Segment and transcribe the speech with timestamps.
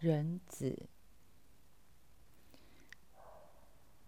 [0.00, 0.88] 人子。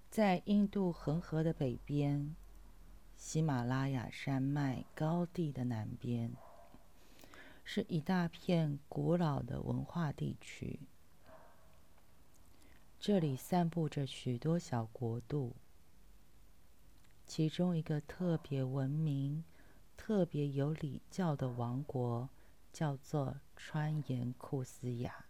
[0.08, 2.36] 在印度恒河的北边，
[3.16, 6.32] 喜马拉雅山脉高地的南边，
[7.64, 10.78] 是一大片古老的文化地区。
[13.00, 15.56] 这里散布着许多小国度，
[17.26, 19.42] 其中一个特别文明、
[19.96, 22.28] 特别有礼教的王国，
[22.72, 25.26] 叫做川延库斯雅。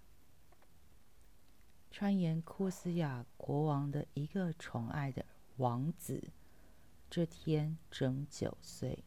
[2.01, 5.23] 川延库斯亚国王的一个宠爱的
[5.59, 6.31] 王子，
[7.11, 9.05] 这天整九岁。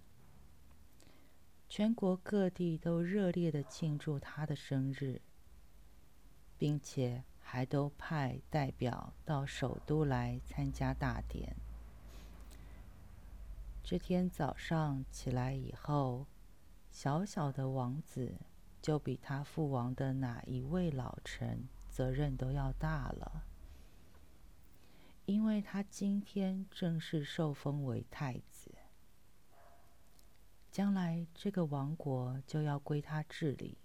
[1.68, 5.20] 全国各地都热烈的庆祝他的生日，
[6.60, 11.56] 并且还都派代表到首都来参加大典。
[13.84, 16.28] 这天早上起来以后，
[16.92, 18.36] 小小的王子
[18.84, 21.68] 就比他父王的哪一位老臣？
[21.94, 23.46] 责任都要大了，
[25.26, 28.72] 因为他今天正式受封为太子，
[30.72, 33.78] 将来这个王国就要归他治理。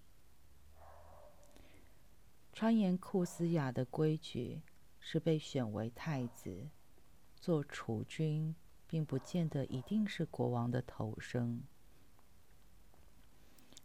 [2.50, 4.62] 川延库斯雅的规矩
[4.98, 6.70] 是，被选为太子
[7.36, 11.62] 做储君，并不见得一定是国王的头生，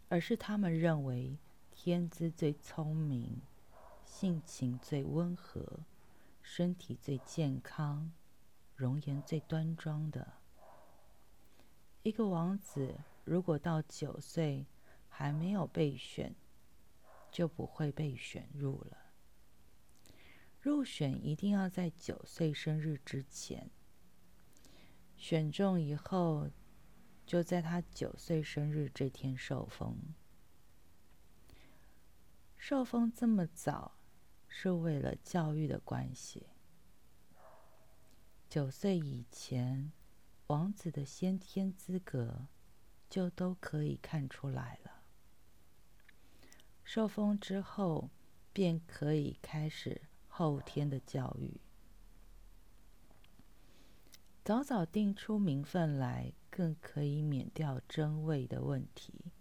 [0.08, 1.36] 而是他们认为
[1.70, 3.42] 天资最聪明。
[4.24, 5.80] 性情最温和，
[6.40, 8.10] 身体最健康，
[8.74, 10.38] 容颜最端庄的
[12.02, 14.64] 一个王子，如果到九岁
[15.10, 16.34] 还没有被选，
[17.30, 18.96] 就不会被选入了。
[20.58, 23.70] 入选一定要在九岁生日之前，
[25.18, 26.48] 选中以后，
[27.26, 29.94] 就在他九岁生日这天受封。
[32.56, 33.93] 受封这么早。
[34.56, 36.46] 是为了教育的关系。
[38.48, 39.90] 九岁以前，
[40.46, 42.46] 王子的先天资格
[43.10, 45.02] 就都可以看出来了。
[46.84, 48.10] 受封之后，
[48.52, 51.60] 便可以开始后天的教育。
[54.44, 59.32] 早早定出名分来，更可以免掉争位的问题。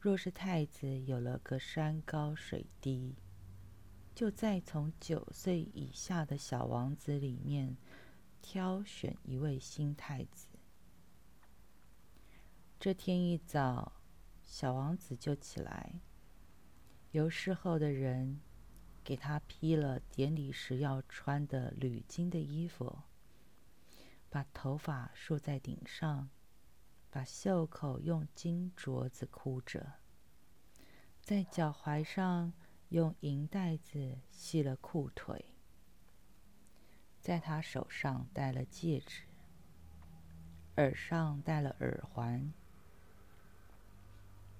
[0.00, 3.16] 若是太子有了个山高水低，
[4.14, 7.76] 就再从九岁以下的小王子里面
[8.40, 10.46] 挑选一位新太子。
[12.78, 14.00] 这天一早，
[14.44, 16.00] 小王子就起来，
[17.10, 18.40] 由侍候的人
[19.02, 23.00] 给他披了典礼时要穿的铝金的衣服，
[24.30, 26.30] 把头发束在顶上，
[27.10, 29.94] 把袖口用金镯子箍着，
[31.20, 32.52] 在脚踝上。
[32.94, 35.46] 用银带子系了裤腿，
[37.20, 39.24] 在他手上戴了戒指，
[40.76, 42.52] 耳上戴了耳环。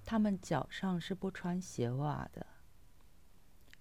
[0.03, 2.45] 他们脚上是不穿鞋袜的，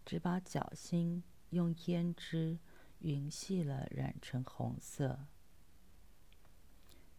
[0.06, 2.56] 只把脚心用胭脂
[3.00, 5.26] 匀细了染成红色。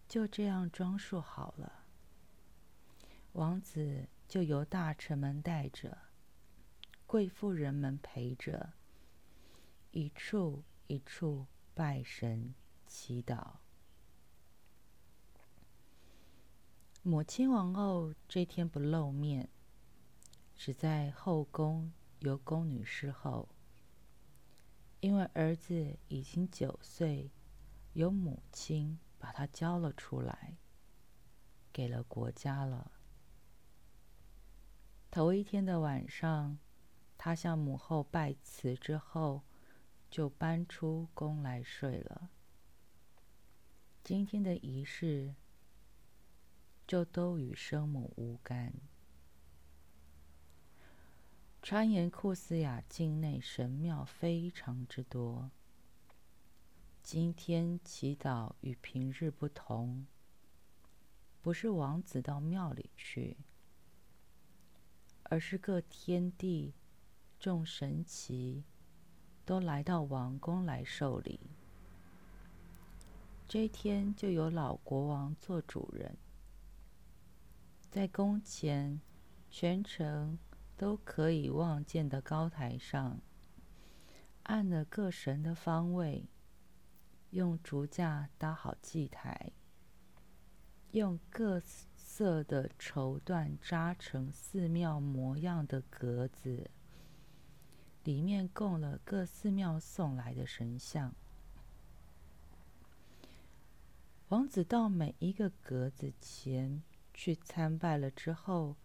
[0.08, 1.84] 就这样装束好了，
[3.34, 6.05] 王子就由大臣们带着。
[7.16, 8.74] 贵妇人们陪着，
[9.92, 12.54] 一处一处拜神
[12.88, 13.54] 祈祷。
[17.04, 19.48] 母亲王后这天不露面，
[20.58, 23.48] 只在后宫由宫女侍候。
[25.00, 27.32] 因为儿子已经九岁，
[27.94, 30.58] 由母亲把他交了出来，
[31.72, 32.92] 给了国家了。
[35.10, 36.58] 头一天的晚上。
[37.26, 39.42] 他向母后拜辞之后，
[40.12, 42.30] 就搬出宫来睡了。
[44.04, 45.34] 今天的仪式
[46.86, 48.72] 就都与生母无干。
[51.64, 55.50] 川延库斯雅境内神庙非常之多。
[57.02, 60.06] 今天祈祷与平日不同，
[61.42, 63.36] 不是王子到庙里去，
[65.24, 66.76] 而是各天地。
[67.40, 68.64] 众神奇
[69.46, 71.40] 都来到王宫来受礼。
[73.48, 76.18] 这天就有老国王做主人，
[77.92, 79.00] 在宫前
[79.52, 80.40] 全城
[80.76, 83.22] 都可以望见的高台上，
[84.44, 86.26] 按了各神的方位，
[87.30, 89.52] 用竹架搭好祭台，
[90.92, 91.62] 用各
[91.96, 96.72] 色的绸缎扎成寺庙模样的格子。
[98.06, 101.14] 里面供了各寺庙送来的神像。
[104.30, 108.76] 王子到每一个格子前去参拜了之后，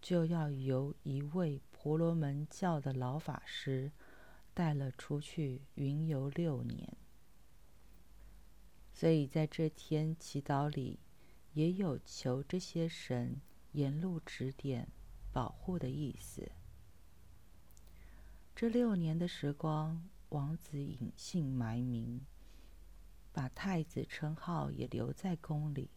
[0.00, 3.92] 就要由一位婆罗门教的老法师
[4.54, 6.96] 带了出去云游六年。
[8.94, 10.98] 所以在这天祈祷里，
[11.52, 13.40] 也有求这些神
[13.72, 14.88] 沿路指点、
[15.32, 16.50] 保护的意思。
[18.60, 22.20] 这六年的时光，王子隐姓埋名，
[23.32, 25.88] 把太子称号也留在宫里，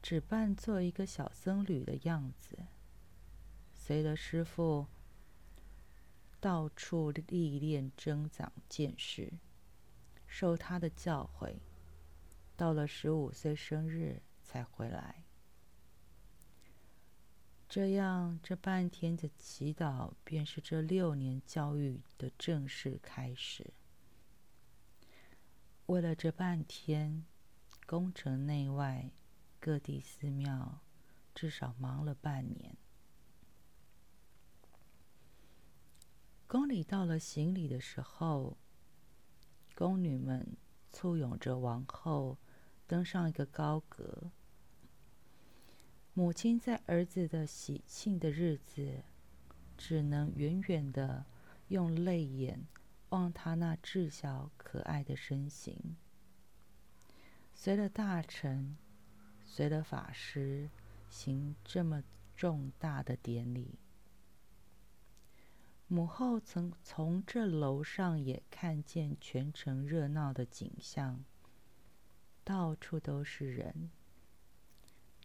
[0.00, 2.56] 只扮做一个小僧侣的样子，
[3.74, 4.86] 随了师傅
[6.38, 9.32] 到处历练增长见识，
[10.28, 11.56] 受他的教诲，
[12.56, 15.19] 到了十五岁生日才回来。
[17.70, 23.72] 这样，这半天的祈祷便是这六年教育的正式开始。
[25.86, 27.24] 为了这半天，
[27.86, 29.12] 宫城内外
[29.60, 30.80] 各地寺庙
[31.32, 32.76] 至少忙了半年。
[36.48, 38.58] 宫里到了行礼的时候，
[39.76, 40.56] 宫女们
[40.90, 42.36] 簇拥着王后
[42.88, 44.32] 登上一个高阁。
[46.20, 49.02] 母亲在儿子的喜庆的日子，
[49.78, 51.24] 只能远远的
[51.68, 52.66] 用泪眼
[53.08, 55.96] 望他那稚小可爱的身形。
[57.54, 58.76] 随了大臣，
[59.46, 60.68] 随了法师
[61.08, 62.04] 行这么
[62.36, 63.78] 重大的典礼，
[65.88, 71.24] 母后曾从这楼上也看见全城热闹的景象，
[72.44, 73.90] 到处都是人。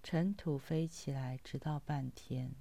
[0.06, 2.54] 尘土飞起来，直到半天。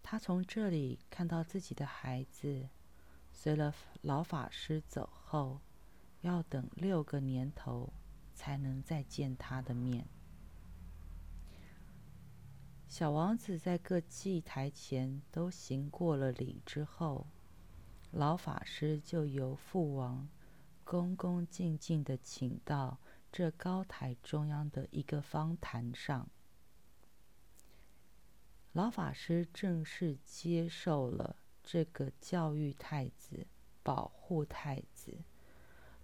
[0.00, 2.68] 他从这里看到自己的孩子，
[3.32, 5.60] 随了老法师走后，
[6.20, 7.92] 要等六个年头
[8.32, 10.06] 才能再见他的面。
[12.86, 17.26] 小王子在各祭台前都行过了礼之后，
[18.12, 20.28] 老法师就由父王
[20.84, 23.00] 恭恭敬敬的请到。
[23.36, 26.30] 这高台中央的一个方坛上，
[28.72, 33.46] 老法师正式接受了这个教育太子、
[33.82, 35.18] 保护太子、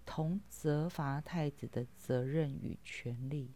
[0.05, 3.55] 同责罚太子的责任与权利，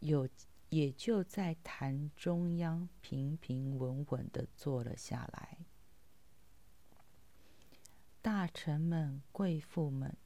[0.00, 0.28] 有
[0.68, 5.58] 也就在坛中央平平稳稳的坐了下来。
[8.20, 10.16] 大臣们、贵妇们。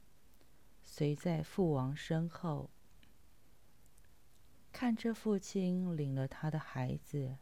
[0.87, 2.69] 随在父王身后，
[4.71, 7.37] 看着父亲领了他的孩子，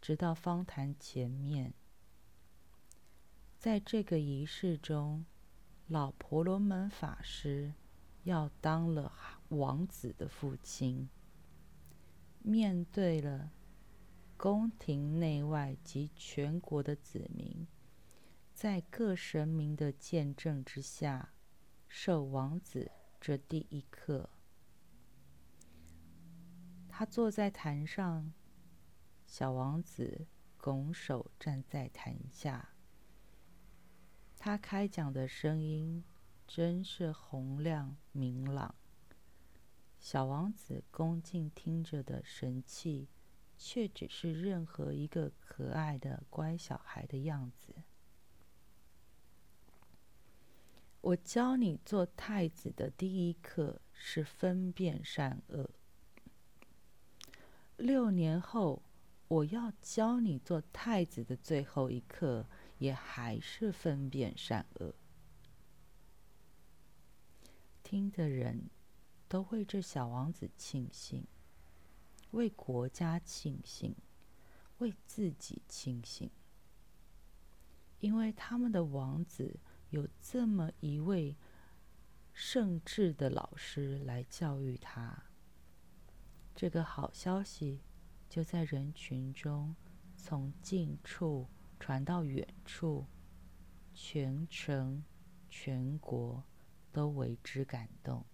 [0.00, 1.74] 直到方坛前面。
[3.58, 5.24] 在这个仪式中，
[5.88, 7.74] 老婆罗门法师
[8.22, 9.12] 要当了
[9.48, 11.08] 王子的父亲，
[12.40, 13.50] 面对了
[14.36, 17.66] 宫廷内外及全国的子民，
[18.54, 21.32] 在各神明的见证之下。
[21.88, 24.28] 受王子这第一课，
[26.86, 28.32] 他坐在坛上，
[29.26, 30.26] 小王子
[30.58, 32.74] 拱手站在坛下。
[34.36, 36.04] 他开讲的声音
[36.46, 38.74] 真是洪亮明朗，
[39.98, 43.08] 小王子恭敬听着的神气，
[43.56, 47.74] 却只是任何一个可爱的乖小孩的样子。
[51.00, 55.70] 我教你做太子的第一课是分辨善恶。
[57.76, 58.82] 六年后，
[59.28, 62.46] 我要教你做太子的最后一课，
[62.78, 64.92] 也还是分辨善恶。
[67.84, 68.68] 听的人
[69.28, 71.24] 都为这小王子庆幸，
[72.32, 73.94] 为国家庆幸，
[74.78, 76.28] 为自己庆幸，
[78.00, 79.60] 因为他们的王子。
[79.90, 81.34] 有这么一位
[82.32, 85.24] 圣智的老师来教育他，
[86.54, 87.80] 这个好消息
[88.28, 89.74] 就在人群中
[90.14, 91.48] 从近处
[91.80, 93.06] 传到远处，
[93.94, 95.02] 全城、
[95.48, 96.44] 全国
[96.92, 98.24] 都为之感动。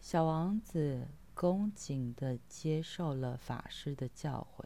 [0.00, 4.64] 小王子恭敬的接受了法师的教诲，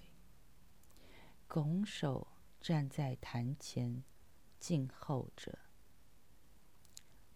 [1.46, 2.26] 拱手。
[2.60, 4.04] 站在坛前，
[4.58, 5.58] 静候着。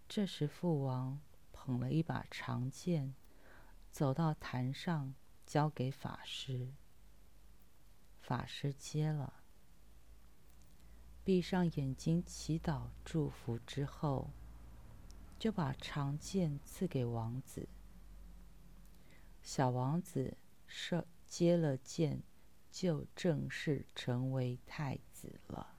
[0.06, 3.14] 这时，父王捧了一把长剑，
[3.90, 5.14] 走到坛上，
[5.46, 6.74] 交给法师。
[8.20, 9.42] 法师接了，
[11.24, 14.30] 闭上眼睛祈祷祝福之后，
[15.38, 17.66] 就把长剑赐给王子。
[19.42, 22.22] 小王子受接了剑，
[22.70, 24.98] 就正式成为太
[25.30, 25.76] 子了。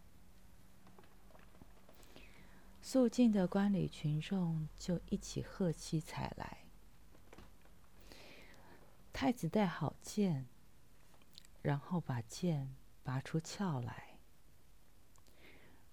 [2.82, 6.66] 肃静的观礼群众就一起喝起彩来。
[9.14, 10.48] 太子带好剑。
[11.62, 14.20] 然后把剑拔出鞘来，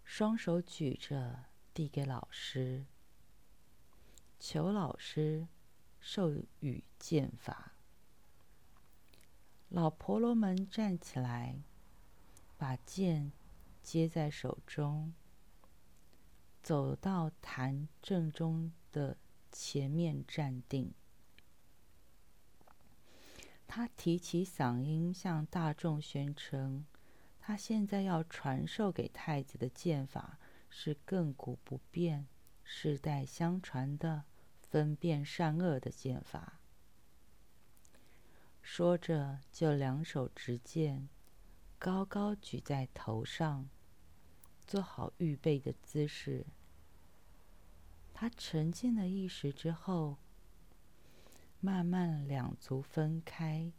[0.05, 2.85] 双手举着递给老师，
[4.39, 5.49] 求老师
[5.99, 7.73] 授予剑法。
[9.71, 11.63] 老婆罗门站起来，
[12.59, 13.33] 把剑
[13.83, 15.13] 接在手中，
[16.63, 19.17] 走到坛正中的
[19.51, 20.95] 前面站定。
[23.67, 26.85] 他提起嗓音，向大众宣称
[27.41, 32.27] ：“他现在要传授给太子的剑法是亘古不变、
[32.63, 34.25] 世代相传的
[34.61, 36.61] 分辨善恶的剑法。”
[38.61, 41.09] 说着，就两手执剑，
[41.85, 43.69] 高高举在头上，
[44.65, 46.47] 做好预备的姿势。
[48.15, 50.17] 他沉静了一时之后。
[51.59, 53.73] 慢慢两足分开，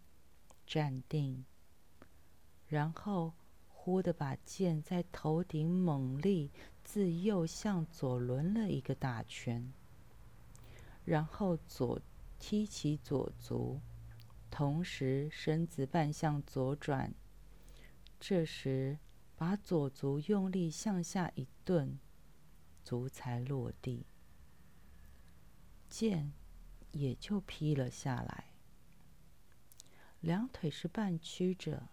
[0.68, 1.46] 站定，
[2.68, 3.34] 然后
[3.70, 6.52] 忽地把剑在头顶猛力
[6.84, 9.72] 自右向左抡了一个大圈，
[11.06, 12.02] 然后左
[12.38, 13.80] 踢起左足，
[14.52, 17.14] 同时身子半向左转。
[18.26, 19.00] 这时
[19.36, 22.00] 把左足用力向下一顿，
[22.82, 24.06] 足才落地。
[25.90, 26.32] 剑。
[26.94, 28.54] 也就劈了下来，
[30.20, 31.90] 两腿是半曲着，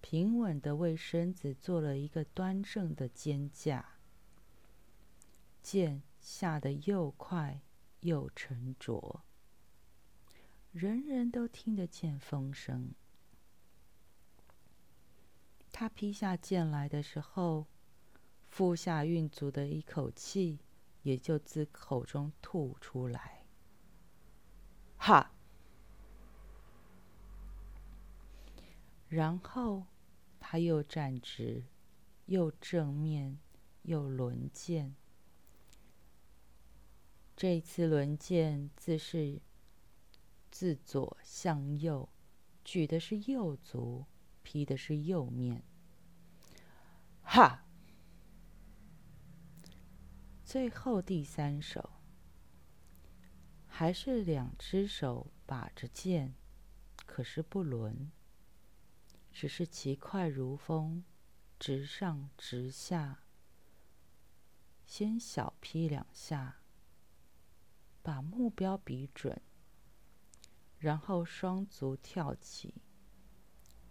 [0.00, 3.96] 平稳的为身子做了一个端正的肩架。
[5.60, 7.62] 剑下的又快
[8.02, 9.24] 又沉着，
[10.70, 12.94] 人人都听得见风声。
[15.82, 17.66] 他劈下剑来的时候，
[18.46, 20.60] 腹下运足的一口气
[21.02, 23.44] 也就自口中吐出来。
[24.96, 25.32] 哈！
[29.08, 29.84] 然后
[30.38, 31.64] 他又站直，
[32.26, 33.40] 又正面，
[33.82, 34.94] 又轮剑。
[37.34, 39.42] 这次轮剑自是
[40.48, 42.08] 自左向右，
[42.62, 44.06] 举的是右足，
[44.44, 45.64] 劈的是右面。
[47.34, 47.64] 哈！
[50.44, 51.88] 最后第三手。
[53.66, 56.34] 还是两只手把着剑，
[57.06, 58.12] 可是不轮，
[59.32, 61.04] 只是其快如风，
[61.58, 63.20] 直上直下。
[64.84, 66.58] 先小劈两下，
[68.02, 69.40] 把目标比准，
[70.78, 72.74] 然后双足跳起，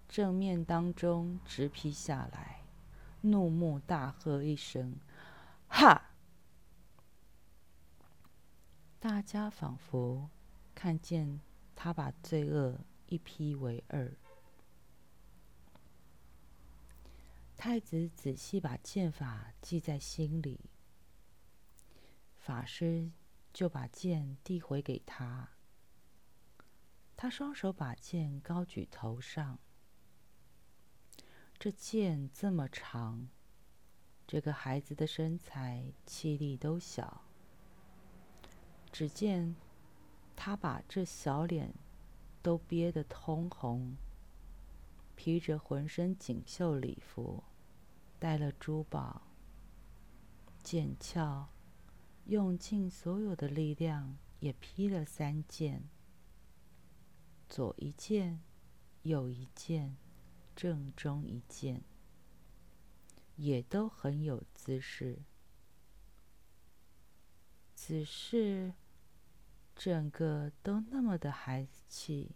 [0.07, 2.60] 正面当中直劈下来，
[3.21, 4.99] 怒目大喝一声
[5.69, 6.09] ：“哈！”
[8.99, 10.29] 大家仿佛
[10.75, 11.39] 看见
[11.75, 14.13] 他把罪恶一劈为二。
[17.57, 20.59] 太子仔细把剑法记在心里，
[22.39, 23.11] 法师
[23.53, 25.49] 就把剑递回给他。
[27.15, 29.59] 他双手把剑高举头上，
[31.63, 33.29] 这剑这么长，
[34.25, 37.21] 这个孩子的身材气力都小。
[38.91, 39.55] 只见
[40.35, 41.71] 他把这小脸
[42.41, 43.95] 都憋得通红，
[45.15, 47.43] 披着浑身锦绣礼服，
[48.17, 49.21] 戴了珠宝，
[50.63, 51.47] 剑鞘
[52.25, 55.87] 用尽所有的力量也劈了三剑，
[57.47, 58.41] 左一剑，
[59.03, 59.95] 右一剑，
[60.55, 61.83] 正中一剑，
[63.35, 65.23] 也都很有姿势，
[67.75, 68.73] 只是。
[69.73, 72.35] 整个都那么的孩子气，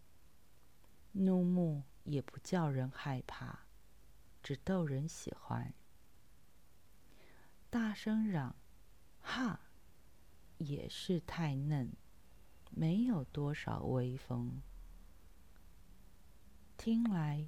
[1.11, 3.67] 怒目也不叫人害怕，
[4.41, 5.71] 只逗人喜欢。
[7.69, 8.55] 大声嚷
[9.21, 9.59] “哈”，
[10.57, 11.93] 也是太嫩，
[12.71, 14.63] 没有多少威风。
[16.77, 17.45] 听来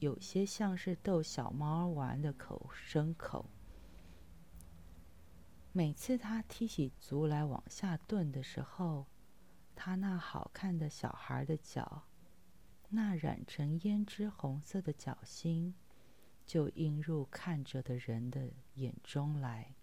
[0.00, 3.50] 有些像是逗小猫玩的口声口。
[5.72, 9.06] 每次他踢起足来往下顿的时候，
[9.76, 12.08] 他那好看的小孩的脚，
[12.88, 15.74] 那染成胭脂红色的脚心
[16.46, 19.74] 就映入看着的人的眼中来，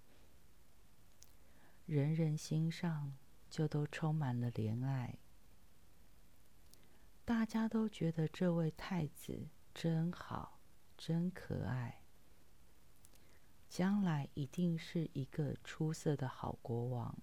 [1.86, 3.16] 人人心上
[3.50, 5.20] 就都充满了怜爱。
[7.24, 9.48] 大家都觉得这位太子
[9.80, 10.60] 真好，
[10.98, 12.02] 真可爱，
[13.70, 17.16] 将来一定是一个出色的好国王。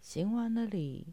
[0.00, 1.12] 行完了礼，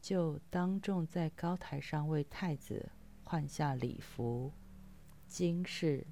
[0.00, 2.92] 就当众在高台上为太子
[3.24, 4.52] 换下礼服、
[5.26, 6.06] 金饰，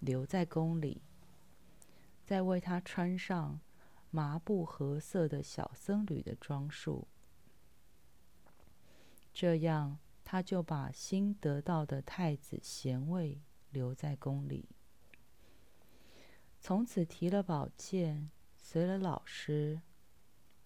[0.00, 1.02] 留在宫里，
[2.24, 3.60] 再为他穿上
[4.10, 7.06] 麻布褐色的小僧侣的装束。
[9.34, 9.98] 这样，
[10.28, 13.40] 他就把新得到的太子贤位
[13.70, 14.68] 留在宫里。
[16.58, 19.80] 从此提了宝剑，随了老师，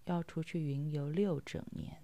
[0.05, 2.01] 要出去云游六整年，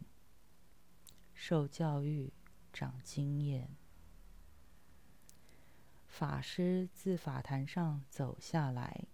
[1.33, 2.31] 受教育，
[2.71, 3.75] 长经验。
[6.05, 9.05] 法师自法坛上走下来，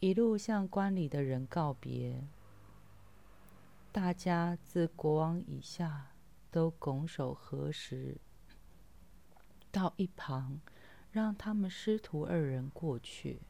[0.00, 2.26] 一路向观里的人告别。
[3.92, 6.10] 大家自国王以下
[6.50, 8.20] 都拱手合十，
[9.70, 10.60] 到一旁
[11.10, 13.40] 让他们师徒二人过去。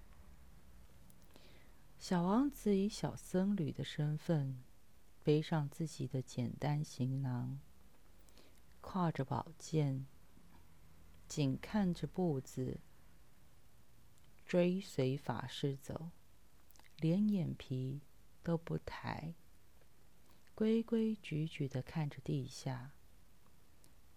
[1.99, 4.63] 小王子以小僧侣的身份，
[5.23, 7.59] 背上自己的简单行囊，
[8.83, 10.07] 挎着宝剑，
[11.29, 12.81] 紧看着步子，
[14.47, 16.11] 追随法师走，
[16.99, 18.01] 连眼皮
[18.43, 19.35] 都不抬。
[20.61, 22.93] 规规矩矩的看着地下，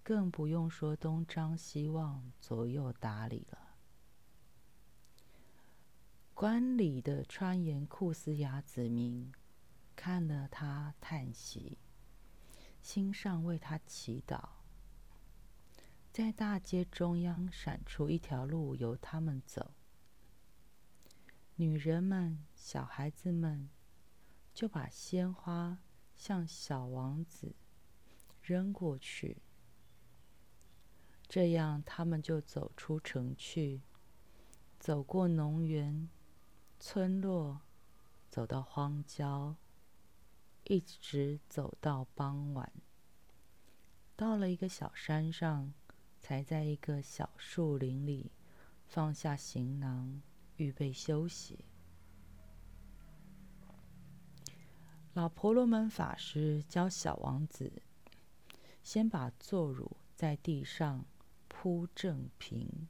[0.04, 3.78] 更不用说东张西望、左右打理了。
[6.34, 9.32] 观礼的川岩库斯雅子民
[9.96, 11.78] 看了他叹息，
[12.82, 14.50] 心上为他祈祷。
[16.12, 19.72] 在大街中央闪出一条路，由他们走。
[21.56, 23.70] 女人们、小孩子们
[24.53, 25.77] 就把鲜花。
[26.25, 27.53] 向小王子
[28.42, 29.42] 扔过去，
[31.27, 33.81] 这样他们就走出城去，
[34.79, 36.07] 走过农园、
[36.79, 37.59] 村落，
[38.29, 39.57] 走到荒郊，
[40.64, 42.72] 一直走到傍晚，
[44.16, 45.74] 到了一个小山上，
[46.22, 48.31] 才在一个小树林里
[48.86, 50.22] 放下行囊，
[50.55, 51.66] 预备休息。
[55.14, 57.84] 老婆罗门法师教小王子，
[58.84, 61.06] 先把坐乳在地上
[61.48, 62.88] 铺正平，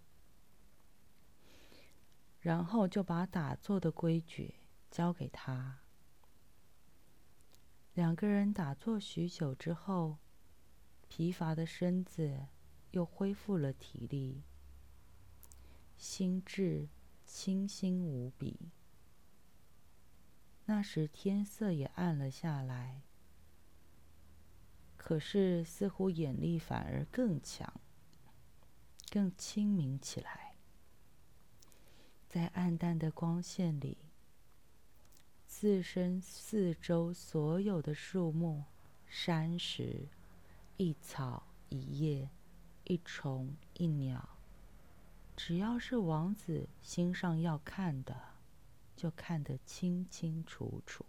[2.40, 4.56] 然后就把打坐的规矩
[4.90, 5.80] 教给他。
[7.94, 10.18] 两个人打坐许久之后，
[11.10, 12.48] 疲乏的身子
[12.92, 14.44] 又恢复了体力，
[15.98, 16.88] 心智
[17.26, 18.72] 清新无比。
[20.66, 23.02] 那时天色也暗了下来，
[24.96, 27.74] 可是似乎眼力反而更强，
[29.10, 30.56] 更清明起来。
[32.30, 33.98] 在暗淡的光线里，
[35.46, 38.64] 自身四周所有的树木、
[39.06, 40.08] 山石、
[40.78, 42.30] 一草一叶、
[42.86, 44.30] 一虫一鸟，
[45.36, 48.33] 只要是王子心上要看的。
[49.04, 51.06] 就看得清清楚楚。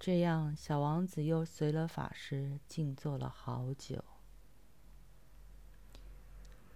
[0.00, 4.02] 这样，小王子又随了法师静坐了好久。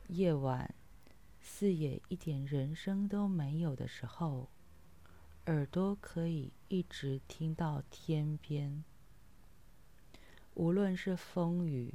[0.08, 0.74] 夜晚，
[1.40, 4.50] 四野一点人声都没有的时候，
[5.46, 8.84] 耳朵可以一直听到天边。
[10.52, 11.94] 无论是风雨、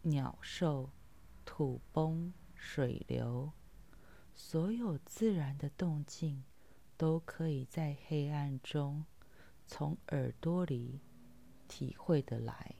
[0.00, 0.88] 鸟兽、
[1.44, 3.52] 土崩、水流。
[4.34, 6.42] 所有自然的动静，
[6.96, 9.04] 都可以在黑暗中
[9.66, 11.00] 从耳朵里
[11.68, 12.74] 体会得来。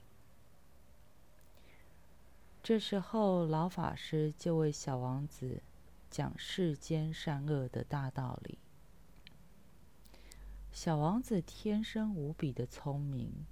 [2.61, 5.61] 这时候，老法师就为小王子
[6.09, 8.57] 讲世间善恶的大道理。
[10.71, 13.45] 小王子天生无比的聪明，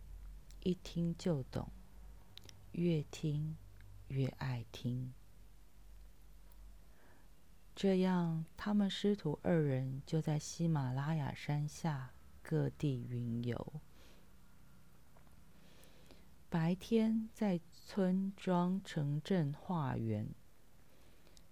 [0.63, 1.69] 一听就懂，
[2.71, 3.57] 越听
[4.07, 5.13] 越爱听。
[7.73, 12.11] 这样，他们师徒二人就在喜马拉雅山下
[12.43, 13.81] 各地云游。
[16.49, 20.27] 白天在村庄、城镇化缘，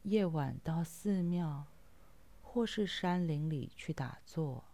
[0.03, 1.65] 夜晚到寺庙
[2.41, 4.65] 或是山林里去打坐。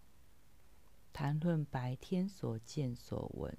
[1.14, 3.56] 谈论白天所见所闻，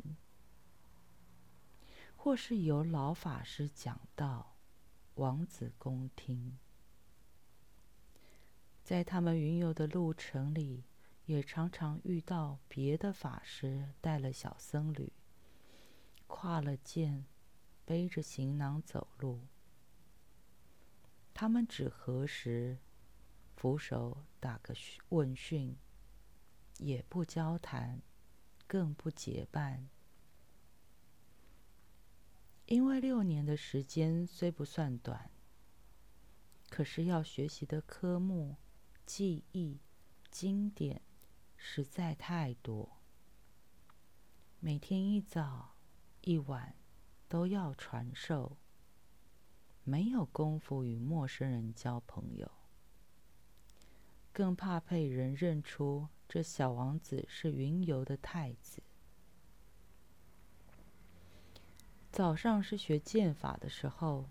[2.15, 4.57] 或是由老法师讲道，
[5.15, 6.59] 王子恭听。
[8.87, 10.85] 在他们云游的路程里，
[11.25, 15.13] 也常常遇到别的法师带了小僧侣，
[16.29, 17.27] 挎了剑，
[17.85, 19.41] 背着行囊走路。
[21.35, 22.79] 他们只合十，
[23.57, 24.73] 扶手打个
[25.09, 25.77] 问讯。
[26.79, 28.01] 也不交谈，
[28.69, 29.89] 更不结伴，
[32.67, 35.31] 因为六年的时间虽不算短，
[36.69, 38.57] 可是要学习的科目、
[39.07, 39.79] 记忆、
[40.33, 41.01] 经典
[41.57, 42.99] 实在太多，
[44.59, 45.77] 每天一早
[46.23, 46.75] 一晚
[47.29, 48.57] 都要传授，
[49.85, 52.51] 没有功夫与陌生人交朋友，
[54.33, 56.09] 更怕被人认出。
[56.29, 58.83] 这小王子是云游的太子。
[62.11, 64.29] 早上是学剑法的时候，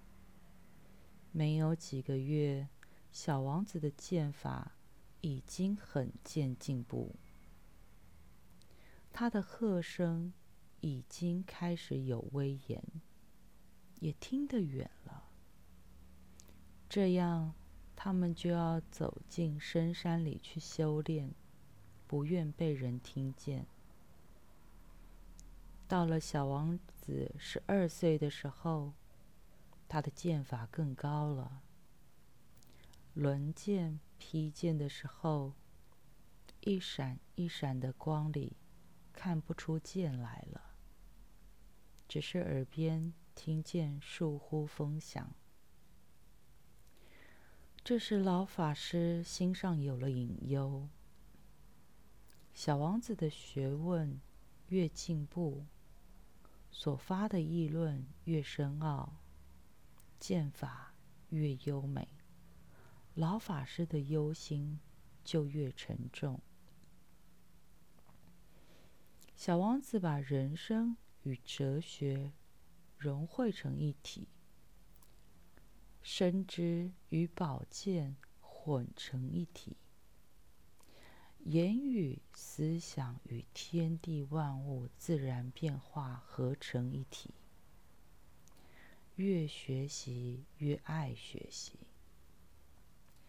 [1.32, 2.68] 没有几个月，
[3.15, 4.73] 小王子的剑法
[5.21, 7.15] 已经很见进步，
[9.13, 10.34] 他的喝声
[10.82, 12.84] 已经开始有威严，
[14.01, 15.30] 也听得远了。
[16.89, 17.54] 这样，
[17.95, 21.34] 他们就要走进深山里去修炼。
[22.06, 23.65] 不愿被人听见。
[25.88, 28.91] 到了小王子十二岁的时候，
[29.88, 31.62] 他的剑法更高了。
[33.15, 35.54] 轮剑劈剑的时候，
[36.60, 38.58] 一闪一闪的光里，
[39.13, 40.75] 看不出剑来了，
[42.10, 45.34] 只是耳边听见树呼风响。
[47.86, 50.89] 这时老法师心上有了隐忧。
[52.54, 54.19] 小王子的学问
[54.67, 55.65] 越进步，
[56.69, 59.21] 所发的议论越深奥，
[60.19, 60.93] 剑法
[61.30, 62.10] 越优美，
[63.15, 64.80] 老法师的忧心
[65.23, 66.41] 就越沉重。
[69.38, 72.34] 小王子把人生与哲学
[72.97, 74.28] 融汇成一体，
[76.01, 79.78] 深知与宝剑混成一体。
[81.39, 87.34] 言语、思想与天地万物自然变化合成一体。
[89.15, 91.80] 越学习越爱学习，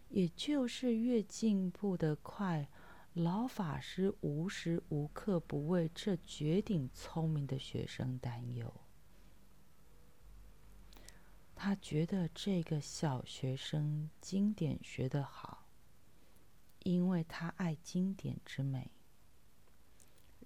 [0.09, 2.69] 也就是越进步的快。
[3.12, 8.73] 老法师无时无刻不为这绝顶聪明的学生担忧。
[11.55, 15.62] 他觉得这个小学生经典学得好。
[16.81, 18.92] 因为他爱经典之美，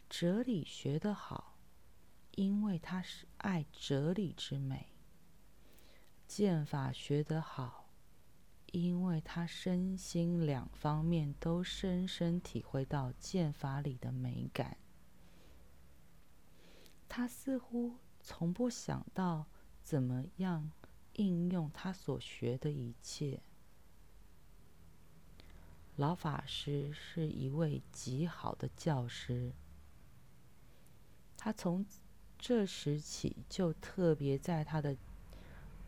[0.09, 1.59] 哲理学得好；
[2.31, 4.87] 因为他是爱哲理之美，
[6.27, 7.80] 剑法学得好；
[8.72, 14.76] 因为他身心两方面都深深体会到剑法里的美感。
[17.09, 19.46] 他似乎从不想到
[19.83, 20.70] 怎么样
[21.14, 23.40] 应用他所学的一切。
[25.96, 29.52] 老法师是一位极好的教师，
[31.37, 31.85] 他从
[32.38, 34.96] 这时起就特别在他的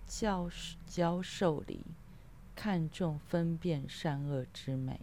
[0.06, 0.50] 教
[0.86, 1.86] 教授里
[2.54, 5.00] 看重分辨善恶之美。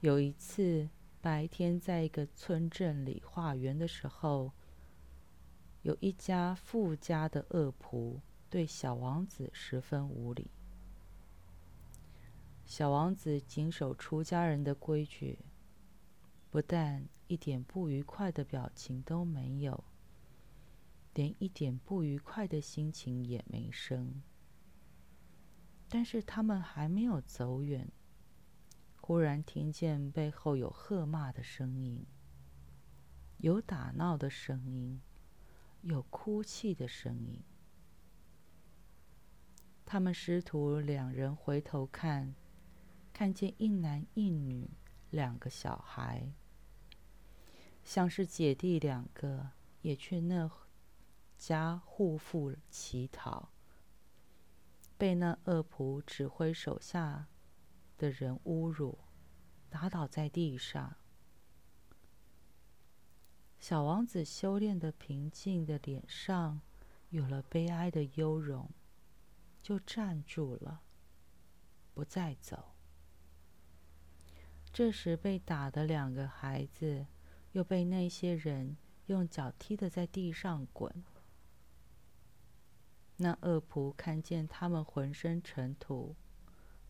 [0.00, 0.88] 有一次
[1.20, 4.52] 白天在一个村镇里化缘的时候，
[5.82, 10.50] 有一家富家的恶仆对小王子十分无礼。
[12.64, 15.38] 小王子谨守出家人的规矩，
[16.50, 19.82] 不但一点不愉快的表情都没有，
[21.14, 24.22] 连一点不愉快的心情也没生。
[25.88, 27.90] 但是他们还没有走远，
[29.00, 32.04] 忽然听见背后有喝骂的声音，
[33.38, 35.00] 有打闹的声音，
[35.82, 37.42] 有哭泣的声音。
[39.86, 42.34] 他们师徒两人回头看。
[43.10, 44.70] 看见一男一女
[45.10, 46.32] 两个小孩，
[47.82, 49.50] 像是姐弟两个，
[49.82, 50.48] 也去那
[51.36, 53.50] 家护妇乞讨，
[54.98, 57.28] 被那恶仆指挥手下
[57.96, 58.98] 的人侮辱，
[59.70, 60.96] 打倒在地上。
[63.60, 66.60] 小王子修炼的平静的脸上
[67.10, 68.68] 有了悲哀的忧容，
[69.62, 70.82] 就站住了，
[71.94, 72.74] 不再走。
[74.72, 77.06] 这时被打的两个孩子，
[77.52, 81.04] 又被那些人用脚踢的在地上滚。
[83.20, 86.14] 那恶仆看见他们浑身尘土，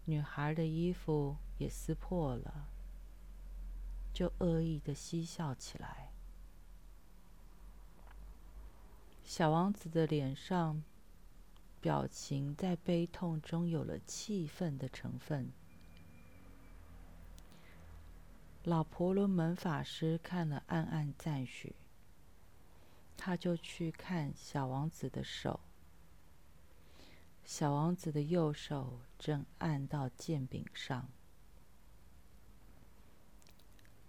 [0.04, 2.68] 女孩的衣服也撕破了，
[4.12, 6.12] 就恶意的嬉笑起来。
[9.24, 10.82] 小王子的脸上
[11.80, 15.50] 表情在悲痛中有了气愤的成分。
[18.64, 21.74] 老婆罗门法师看了，暗暗赞许。
[23.16, 25.60] 他就去看小王子的手。
[27.48, 31.08] 小王子的右手正按到剑柄上。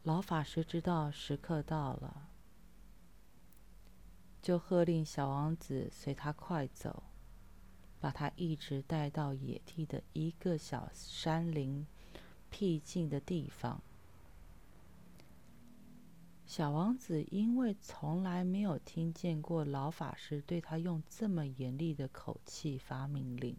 [0.03, 2.27] 老法师知道时刻到了，
[4.41, 7.03] 就喝令小王子随他快走，
[8.01, 11.87] 把他一直带到野地的一个小山林
[12.49, 13.81] 僻静的地方。
[16.49, 23.55] 小王子因为从来没有听见过老法师对他用这么严厉的口气发命令，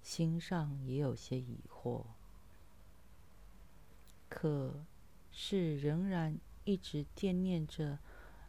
[0.00, 2.06] 心上也有些疑惑，
[4.30, 4.86] 可
[5.30, 7.98] 是仍然一直惦念着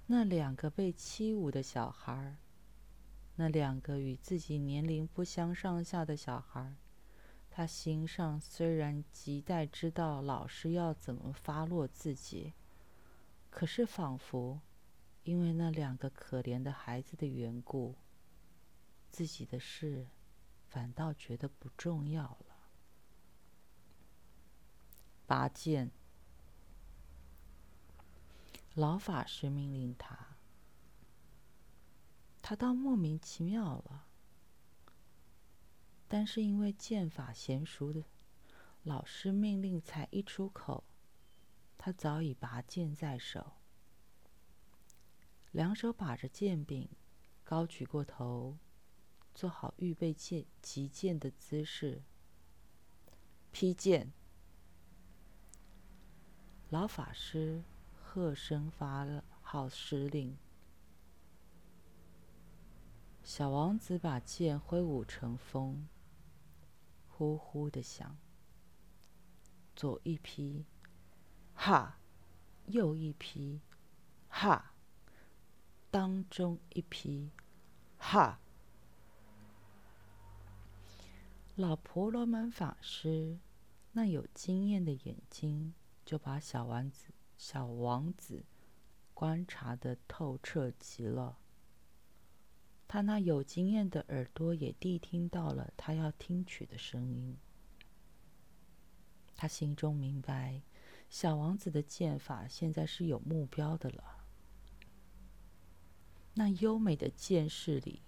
[0.07, 2.38] 那两个被欺侮的小孩，
[3.36, 6.73] 那两个与自己年龄不相上下的小孩。
[7.49, 12.53] 他心上虽然急待知道老师要怎么发落自己。
[13.52, 14.62] 可是，仿佛
[15.24, 17.96] 因为那两个可怜的孩子的缘故，
[19.10, 20.08] 自己的事
[20.68, 22.56] 反倒觉得不重要了。
[25.28, 25.92] 拔剑，
[28.74, 30.38] 老法师命令他，
[32.42, 34.08] 他倒莫名其妙了。
[36.08, 38.04] 但是因为剑法娴熟的
[38.84, 40.86] 老师命令才一出口。
[41.84, 43.54] 他早已拔剑在手，
[45.52, 46.88] 两手把着剑柄，
[47.44, 48.60] 高举过头，
[49.34, 52.04] 做好预备剑击剑的姿势。
[53.52, 54.13] 劈剑！
[56.70, 57.63] 老法师
[57.96, 60.38] 喝声发了号施令，
[63.24, 65.88] 小王子把剑挥舞成风，
[67.08, 68.15] 呼呼的响，
[69.76, 70.63] 左一劈。
[71.63, 72.00] 哈，
[72.65, 73.62] 又一批，
[74.28, 74.74] 哈，
[75.91, 77.30] 当中一批，
[78.00, 78.39] 哈。
[81.56, 83.38] 老婆罗门法师
[83.91, 88.43] 那有经验的眼睛，就把小王子、小王子
[89.13, 91.38] 观察的透彻极了。
[92.88, 97.38] 他那有经验的耳朵也谛听到了他要听取的声音。
[99.36, 100.63] 他心中明白。
[101.12, 104.24] 小王子的剑法现在是有目标的了。
[106.34, 108.02] 那优美的剑势里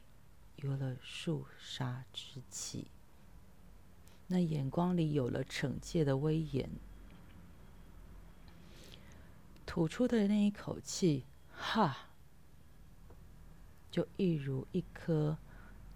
[0.56, 2.88] 有了肃杀之气，
[4.28, 6.70] 那眼光里有了惩戒的威严。
[9.66, 12.08] 吐出的那一口气，哈，
[13.92, 15.38] 就一如一颗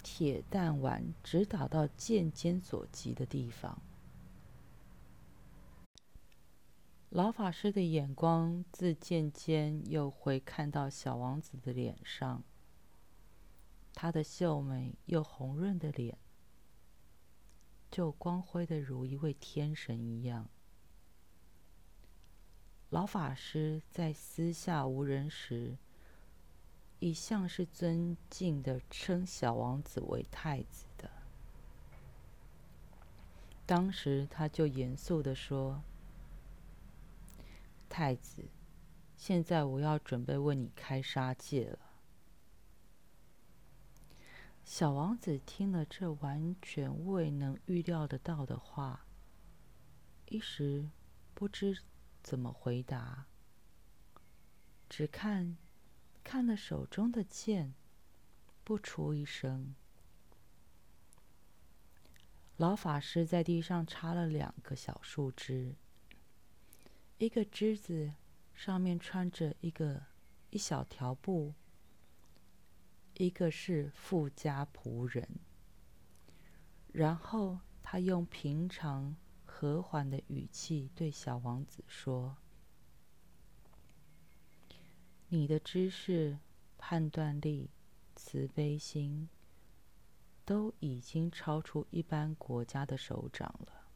[0.04, 3.82] 铁弹丸，直打到剑尖所及的地方。
[7.10, 12.44] 老法师的眼光自渐渐又回看到小王子的脸上，
[13.94, 16.18] 他的秀美又红润的脸，
[17.90, 20.50] 就光辉的如一位天神一样。
[22.90, 25.78] 老法师在私下无人时，
[27.00, 31.10] 一向是尊敬的称小王子为太子的。
[33.66, 35.82] 当时他就严肃的说。
[37.90, 38.50] 太子，
[39.16, 41.80] 现在我要准备为你开杀戒了。
[44.64, 49.06] 小王子听了这完全未能预料得到的话，
[50.28, 50.90] 一时
[51.34, 51.82] 不知
[52.22, 53.28] 怎么回答，
[54.90, 55.58] 只看
[56.24, 57.74] 看了手中的剑，
[58.66, 59.74] 不出一声。
[62.58, 65.76] 老法师在地上插了两个小树枝。
[67.20, 68.14] 一个枝子
[68.54, 70.04] 上面穿着一个
[70.52, 71.56] 一小条布，
[73.16, 75.28] 一个是富家仆人。
[76.92, 82.38] 然后他用平常和缓的语气对小王子说
[85.30, 86.38] ：“你的知识、
[86.78, 87.72] 判断力、
[88.16, 89.28] 慈悲心，
[90.46, 93.88] 都已经超出一般国家的首长了。”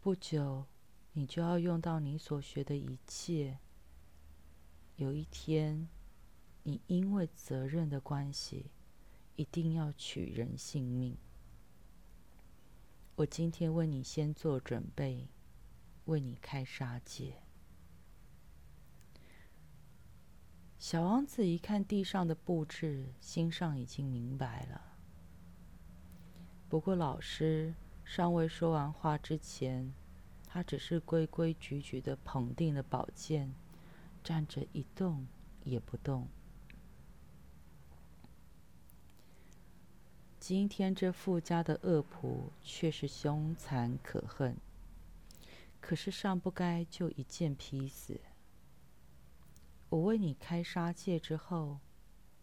[0.00, 0.66] 不久，
[1.14, 3.58] 你就要用到你所学的一切。
[4.96, 5.88] 有一天，
[6.64, 8.66] 你因为责任的关系，
[9.36, 11.16] 一定要取人性命。
[13.16, 15.28] 我今天为你先做准备，
[16.06, 17.36] 为你开杀戒。
[20.80, 24.98] 小王子一看地上的布置，心上已经明白了。
[26.68, 27.74] 不过，老师
[28.04, 29.94] 尚未说完话之前，
[30.54, 33.52] 他只是规规矩矩的捧定了宝剑，
[34.22, 35.26] 站着一动
[35.64, 36.28] 也不动。
[40.38, 44.56] 今天这富家的恶仆却是凶残可恨，
[45.80, 48.20] 可是尚不该就一剑劈死。
[49.88, 51.80] 我为你开杀戒之后，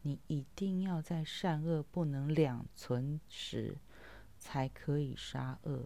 [0.01, 3.77] 你一定要在善恶不能两存时，
[4.37, 5.85] 才可以杀恶，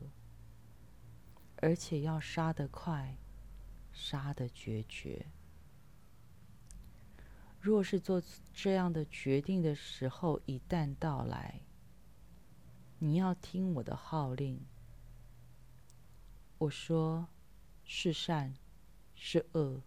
[1.65, 3.17] 而且要杀得快，
[3.91, 5.25] 杀得决绝。
[7.59, 8.21] 若是做
[8.53, 11.61] 这样的决定的时候一旦到来，
[12.99, 14.63] 你要听我的号令。
[16.59, 17.29] 我说
[17.83, 18.53] 是善，
[19.15, 19.81] 是恶，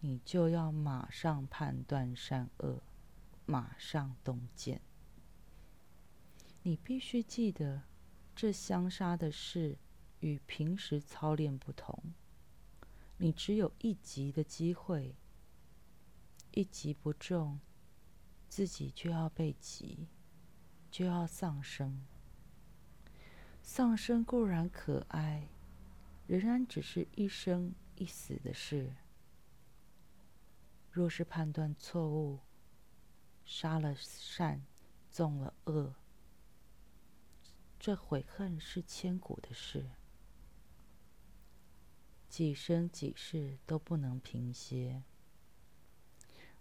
[0.00, 2.82] 你就要马上判断善恶，
[3.46, 4.80] 马上动剑。
[6.64, 7.82] 你必须记得，
[8.34, 9.78] 这相杀的事
[10.22, 12.14] 与平时操练不同。
[13.18, 15.14] 你只有一击的机会，
[16.50, 17.60] 一击不中，
[18.48, 20.08] 自己就要被击。
[20.90, 22.04] 就要丧生。
[23.62, 25.48] 丧生固然可哀，
[26.26, 28.94] 仍然只是一生一死的事。
[30.90, 32.40] 若是判断错误，
[33.46, 34.62] 杀了善，
[35.10, 35.94] 纵了恶，
[37.80, 39.92] 这悔恨是千古的事，
[42.32, 45.02] 几生几世都不能平歇。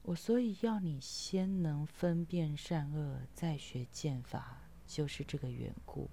[0.02, 6.10] 我所以要你先能分辨善恶，再学剑法，就是这个缘故。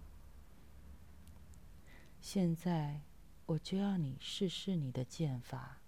[2.21, 3.03] 现在
[3.47, 5.81] 我就要你试试你的剑法。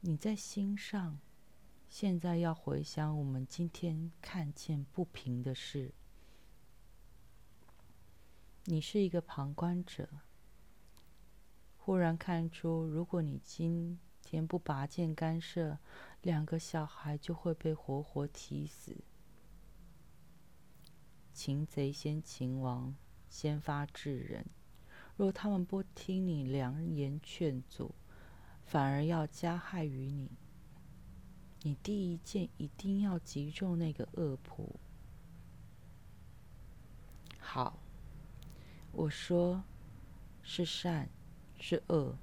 [0.00, 1.20] 你在心上，
[1.88, 5.94] 现在要回想我们今天看见不平的事。
[8.64, 10.08] 你是一个旁观者，
[11.88, 15.78] 忽然看出，如果你今天不拔剑干涉，
[16.20, 18.94] 两个小孩就会被活活踢死。
[21.32, 22.94] 擒贼先擒王，
[23.30, 24.44] 先发制人。
[25.16, 27.94] 若他们不听你良言劝阻，
[28.66, 30.30] 反而要加害于你，
[31.62, 34.74] 你第一剑一定要击中那个恶仆。
[37.38, 37.78] 好，
[38.92, 39.64] 我说
[40.42, 41.08] 是善
[41.58, 42.16] 是恶。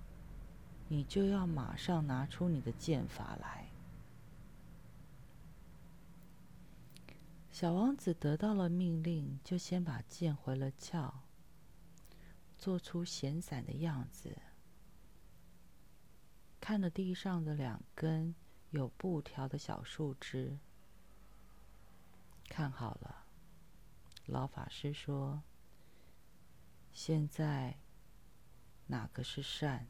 [0.88, 3.70] 你就要马上拿出你的剑法来。
[7.52, 11.12] 小王子得到了命令，就先把剑回了鞘，
[12.58, 14.38] 做出闲散的样子，
[16.60, 18.36] 看着地上的两根
[18.70, 20.60] 有布条的小树枝，
[22.48, 23.26] 看好了。
[24.26, 25.42] 老法师说
[26.92, 27.78] ：“现在
[28.88, 29.88] 哪个是善？”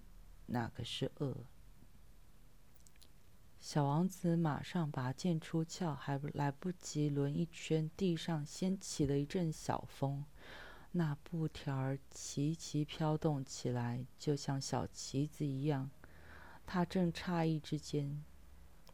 [0.47, 1.45] 哪个是恶？
[3.59, 10.23] 小王子马上拔剑出鞘，还来不及轮一圈，地上掀起了一阵小风，
[10.91, 15.89] 那布条儿齐齐飘动起来，就像小旗子一样。
[16.67, 18.23] 他正诧异之间，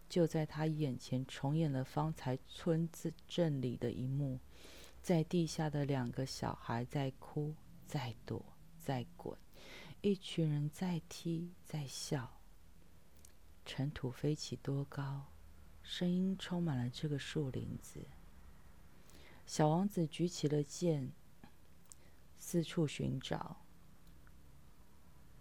[0.08, 4.40] 就在他眼前重演了方才村子镇里的一幕：
[5.02, 7.54] 在地下的两个小孩在哭，
[7.86, 8.42] 在躲，
[8.80, 9.38] 在滚。
[10.04, 12.42] 一群人在踢，在笑。
[13.64, 15.28] 尘土飞起多高，
[15.84, 18.08] 声音充满了这个树林子。
[19.46, 21.12] 小王子举起了剑，
[22.36, 23.58] 四处寻找。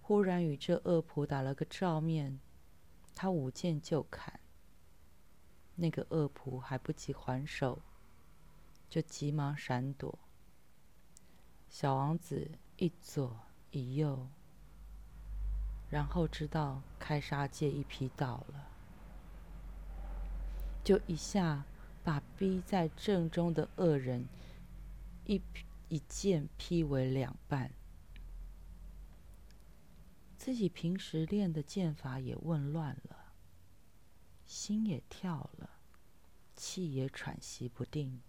[0.02, 2.38] 忽然与这恶仆打了个照面，
[3.14, 4.38] 他舞剑就砍。
[5.74, 7.80] 那个恶仆还不及还手，
[8.90, 10.18] 就急忙闪躲。
[11.70, 13.40] 小王子一左
[13.70, 14.28] 一右。
[15.90, 18.70] 然后知道开杀戒一批到了，
[20.84, 21.64] 就一下
[22.04, 24.28] 把逼在正中的恶人
[25.24, 25.42] 一
[25.88, 27.72] 一剑劈为两半，
[30.38, 33.32] 自己平时练的剑法也紊乱了，
[34.46, 35.70] 心也跳了，
[36.54, 38.22] 气也喘息不定，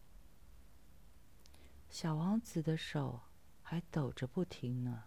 [1.92, 3.22] 小王子的手
[3.62, 5.04] 还抖着不停呢。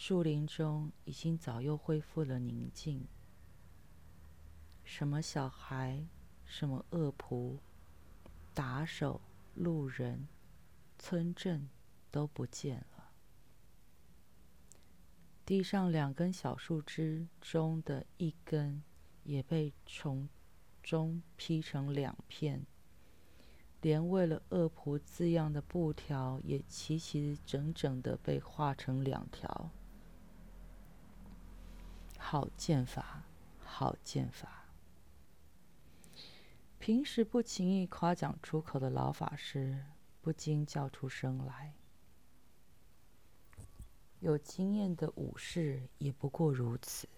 [0.00, 3.04] 树林中已经早又恢复了宁静，
[4.84, 6.06] 什么小孩，
[6.44, 7.58] 什么恶仆、
[8.54, 9.20] 打手、
[9.56, 10.28] 路人、
[11.00, 11.68] 村镇
[12.12, 13.10] 都不见了。
[15.44, 18.80] 地上两根小树枝中的一根
[19.24, 20.28] 也被从
[20.80, 22.64] 中劈成两片，
[23.80, 29.72] 连为了“恶仆”字样的布条也齐齐整整的被划成两条。
[32.30, 33.24] 好剑法，
[33.58, 34.66] 好剑法！
[36.78, 39.82] 平时不轻易夸奖出口的老法师，
[40.20, 41.72] 不禁叫出声来。
[44.20, 47.08] 有经验的武士也不过如此。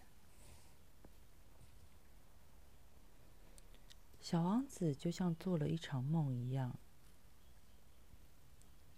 [4.20, 6.78] 小王子就像做了一场梦一样，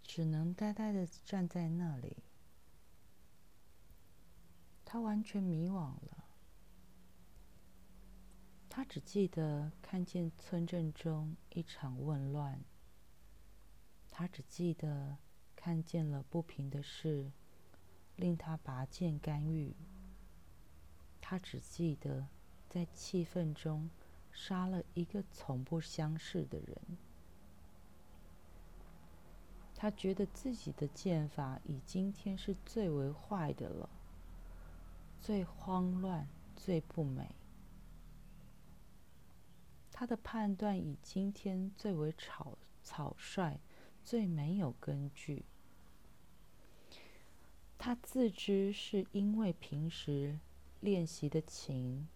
[0.02, 2.18] 只能呆呆的站在那里。
[4.92, 6.24] 他完全迷惘了。
[8.68, 12.62] 他只记得看见村镇中一场混乱。
[14.10, 15.16] 他只记得
[15.56, 17.32] 看见了不平的事，
[18.16, 19.74] 令他拔剑干预。
[21.22, 22.26] 他只记得
[22.68, 23.88] 在气愤中
[24.30, 26.76] 杀了一个从不相识的人。
[29.74, 33.88] 他觉得自己的剑法以今天是最为坏的了。
[35.22, 37.36] 最慌乱、最不美。
[39.92, 43.60] 他的判断以今天最为草草率、
[44.02, 45.44] 最没有根据。
[47.78, 50.40] 他自知是因为平时
[50.80, 52.08] 练习的勤，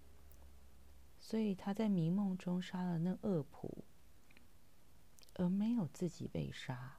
[1.20, 3.70] 所以他在迷梦中杀了那恶仆，
[5.34, 6.98] 而没有自己被杀。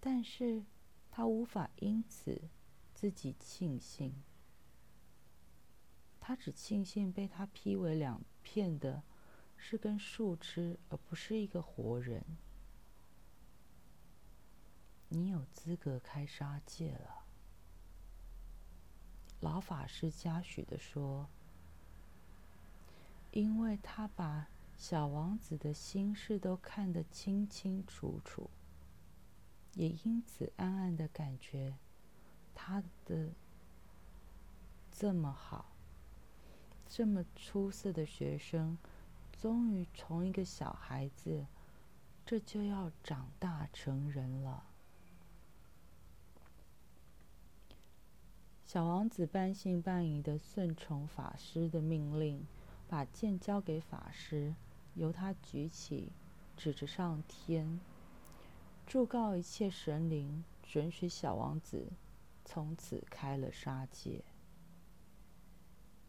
[0.00, 0.64] 但是
[1.10, 2.48] 他无法因此。
[2.94, 4.14] 自己庆幸，
[6.20, 9.02] 他只庆幸被他劈为两片的
[9.56, 12.24] 是根树枝，而不是一个活人。
[15.08, 17.24] 你有资格开杀戒了，
[19.40, 21.28] 老法师嘉许的说，
[23.32, 28.48] 因为他把小王子的心事都看得清清楚楚，
[29.74, 31.76] 也因此暗暗的感觉。
[32.54, 33.30] 他的
[34.90, 35.72] 这么好，
[36.88, 38.78] 这么出色的学生，
[39.40, 41.46] 终于从一个小孩子，
[42.24, 44.64] 这就要长大成人了。
[48.64, 52.44] 小王子半信半疑的顺从法师的命令，
[52.88, 54.54] 把剑交给法师，
[54.94, 56.10] 由他举起，
[56.56, 57.78] 指着上天，
[58.86, 61.92] 祝告一切神灵，准许小王子。
[62.44, 64.22] 从此开了杀戒，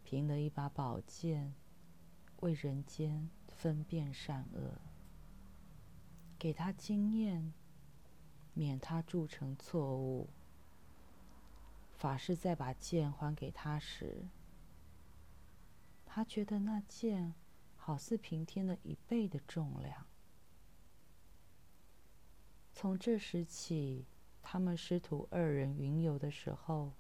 [0.04, 1.56] 凭了一把宝剑，
[2.42, 4.82] 为人间分辨善恶，
[6.38, 7.54] 给他经验，
[8.54, 10.30] 免他铸成错误。
[11.94, 14.28] 法师再把剑还给他时，
[16.06, 17.34] 他觉得那剑
[17.78, 20.06] 好似平添了一倍的重量。
[22.74, 24.06] 从这时起。
[24.48, 26.92] 他们师徒二人云游的时候，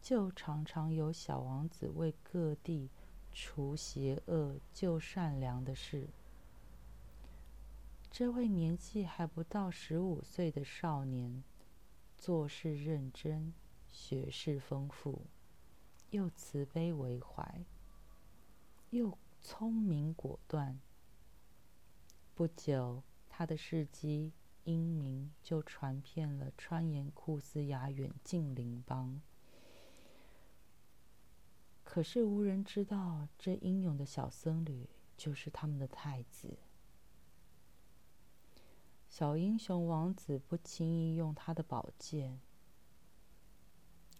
[0.00, 2.88] 就常常有小王子为各地
[3.30, 6.08] 除邪恶、救善良的事。
[8.10, 11.44] 这位年纪还不到十五岁的少年，
[12.16, 13.52] 做事认真，
[13.92, 15.26] 学识丰富，
[16.10, 17.64] 又慈悲为怀，
[18.88, 20.80] 又聪明果断。
[22.34, 24.32] 不久，他的事迹。
[24.64, 29.20] 英名就传遍了川岩库斯雅远近邻邦，
[31.82, 36.58] 可是无人知道，这英勇的小僧侣就是他们的太子。
[39.08, 42.40] 小英雄王子不轻易用他的宝剑，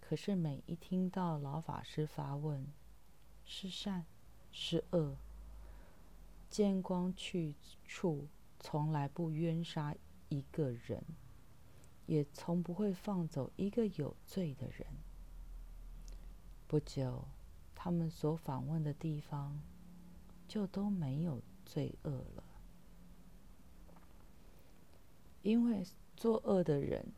[0.01, 2.67] 可是每一听到老法师发问，
[3.45, 4.05] 是善
[4.51, 5.17] 是恶，
[6.51, 7.55] 剑光去
[7.87, 8.29] 处，
[8.59, 9.95] 从来不冤杀。
[10.33, 11.05] 一个人，
[12.07, 14.87] 也从不会放走一个有罪的人。
[16.67, 17.29] 不久，
[17.75, 19.61] 他们所访问的地方
[20.49, 22.43] 就都没有罪恶了，
[25.43, 25.85] 因为
[26.17, 27.13] 作恶的人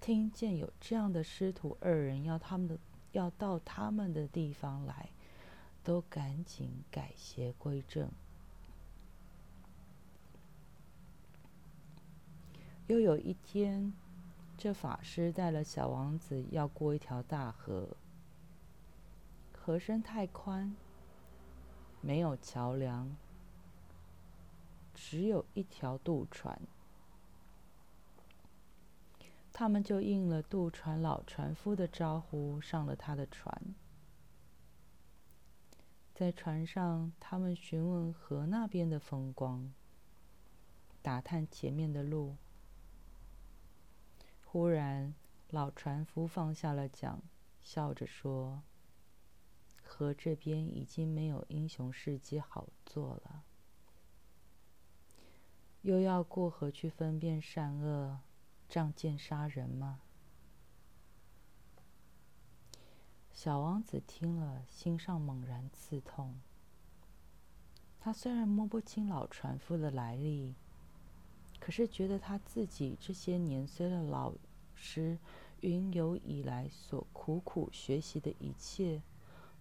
[0.00, 2.76] 听见有这样的师徒二人要他们的
[3.12, 5.10] 要到他们的地方来，
[5.84, 8.10] 都赶紧改邪归正。
[12.86, 13.94] 又有一天，
[14.58, 17.96] 这法师带了小王子要过一条大河，
[19.52, 20.76] 河身太宽，
[22.02, 23.16] 没有桥梁，
[24.92, 26.60] 只有一条渡船。
[29.50, 33.74] 他们就应了渡船老船夫的招呼，上了他的船。
[36.14, 39.72] 在船上，他们询问河那边的风光，
[41.00, 42.36] 打探前面的路。
[44.54, 45.12] 忽然，
[45.50, 47.20] 老船夫放下了桨，
[47.60, 48.62] 笑着说
[49.82, 53.42] ：“河这边已经没有英雄事迹好做了，
[55.82, 58.20] 又要过河去分辨善恶。”
[58.70, 59.98] 仗剑杀人吗？
[63.32, 66.40] 小王子听了，心上猛然刺痛。
[67.98, 70.54] 他虽然摸不清老船夫的来历，
[71.58, 74.34] 可是觉得他自己这些年虽了老
[74.74, 75.18] 时
[75.60, 79.02] 云游以来所苦苦学习的一切，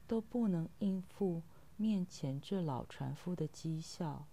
[0.08, 1.42] 都不能应付
[1.78, 4.28] 面前这老船夫的讥笑。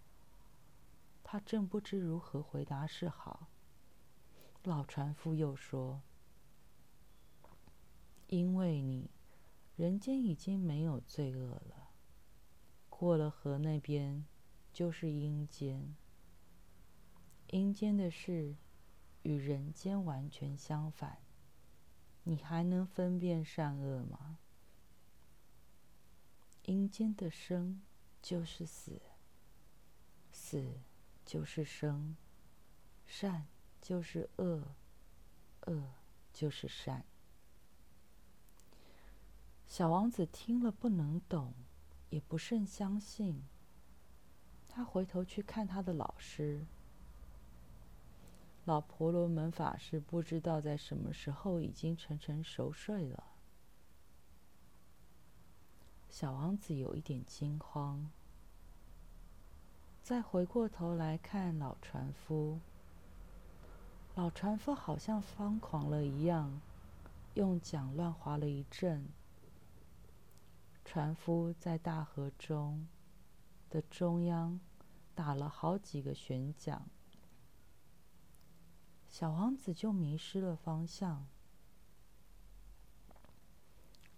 [1.22, 3.48] 他正不知如何回答是好。
[4.64, 6.02] 老船夫又说
[8.28, 9.10] ：“因为你，
[9.76, 11.90] 人间已经没有罪恶了。
[12.88, 14.26] 过了河那边，
[14.72, 15.94] 就是阴间。
[17.48, 18.56] 阴间的事
[19.22, 21.18] 与人间完全相反。
[22.24, 24.38] 你还能分辨善恶吗？
[26.64, 27.82] 阴间的生
[28.20, 29.00] 就是死，
[30.30, 30.80] 死
[31.24, 32.16] 就是生，
[33.06, 33.46] 善。”
[33.80, 34.76] 就是恶，
[35.66, 35.94] 恶
[36.34, 37.02] 就是善。
[39.66, 41.54] 小王子听了不能懂，
[42.10, 43.42] 也不甚相信。
[44.68, 46.66] 他回头去看他的老师，
[48.70, 53.24] 老婆罗门法师，不知道在什么时候已经沉沉熟睡了。
[56.08, 58.08] 小王子有一点惊慌，
[60.04, 62.60] 再回过头来看老船夫。
[64.14, 66.60] 老船夫好像疯狂了一样，
[67.34, 69.04] 用桨乱划了一阵。
[70.84, 72.86] 船夫在大河中
[73.68, 74.60] 的中央
[75.16, 76.80] 打了好几个旋桨，
[79.10, 81.26] 小王子就迷失了方向。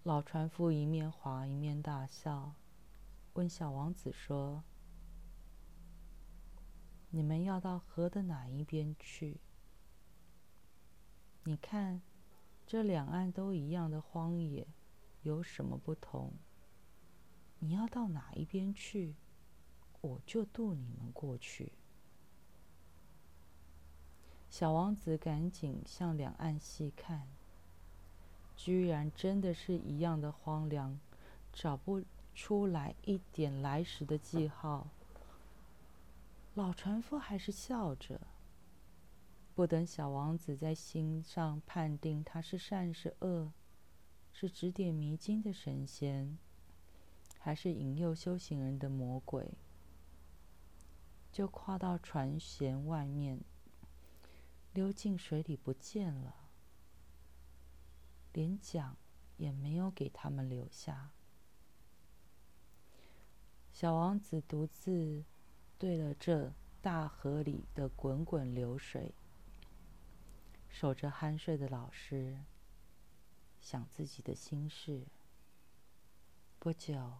[0.02, 2.52] 老船夫一面划一面大笑，
[3.32, 4.62] 问小王子说
[7.08, 9.40] ：“你们要到河的哪一边去？”
[11.44, 12.02] 你看，
[12.66, 14.66] 这两岸都一样的荒野，
[15.22, 16.34] 有什么不同？
[17.60, 19.14] 你要到哪一边去，
[20.02, 21.71] 我就渡你们过去。
[24.52, 27.26] 小王子赶紧向两岸细看，
[28.54, 31.00] 居然真的是一样的荒凉，
[31.54, 32.02] 找不
[32.34, 34.88] 出来一点来时的记号。
[36.52, 38.20] 老船夫还是笑着。
[39.54, 43.50] 不等小王子在心上判定他是善是恶，
[44.34, 46.36] 是指点迷津的神仙，
[47.38, 49.54] 还是引诱修行人的魔鬼，
[51.32, 53.40] 就跨到船舷外面，
[54.72, 56.48] 溜进水里不见了，
[58.32, 58.96] 连桨
[59.36, 61.12] 也没有给他们留下。
[63.70, 65.24] 小王子独自
[65.78, 69.14] 对了这大河里的滚滚流水。
[70.68, 72.44] 守着酣睡的老师，
[73.60, 75.06] 想自己的心事。
[76.58, 77.18] 不久，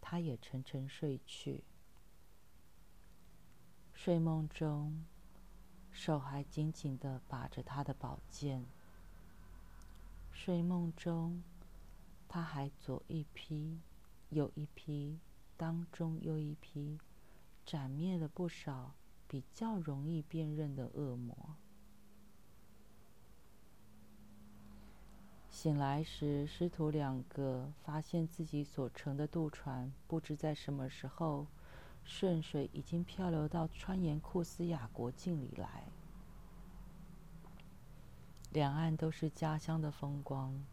[0.00, 1.64] 他也沉沉睡去。
[3.92, 5.04] 睡梦中，
[5.94, 8.66] 手还紧紧的把着他的宝剑。
[10.32, 11.42] 睡梦中，
[12.28, 13.78] 他还左一批，
[14.30, 15.20] 右一批，
[15.56, 16.98] 当中又一批，
[17.64, 18.92] 斩灭了不少
[19.28, 21.54] 比较容易辨认的恶魔。
[25.48, 31.46] 醒来时，师徒两个发现自己所乘的渡船，不知在什么时候，
[32.04, 35.84] 顺水已经漂流到川沿库斯雅国境里来。
[38.52, 40.64] 两岸都是家乡的风光，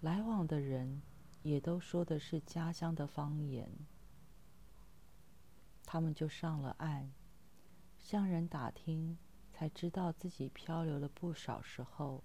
[0.00, 1.02] 来往的人
[1.42, 3.68] 也都说的是家乡的方言。
[5.84, 7.10] 他们就上了岸，
[7.98, 9.18] 向人打听，
[9.52, 12.22] 才知道自己漂流了不少时候。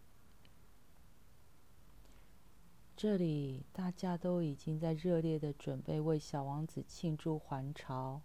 [3.02, 8.22] 这里大家都已经在热烈的准备为小王子庆祝还朝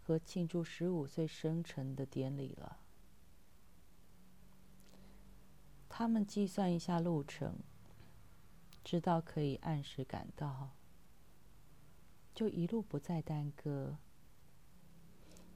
[0.00, 2.78] 和庆祝十五岁生辰的典礼了。
[5.88, 7.56] 他们计算一下路程，
[8.84, 10.70] 知道可以按时赶到，
[12.32, 13.96] 就一路不再耽搁，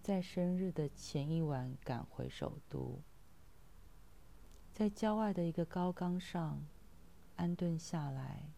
[0.03, 3.01] 在生日的前一晚赶回首都，
[4.73, 6.67] 在郊外的一个高岗上
[7.37, 8.53] 安顿下来，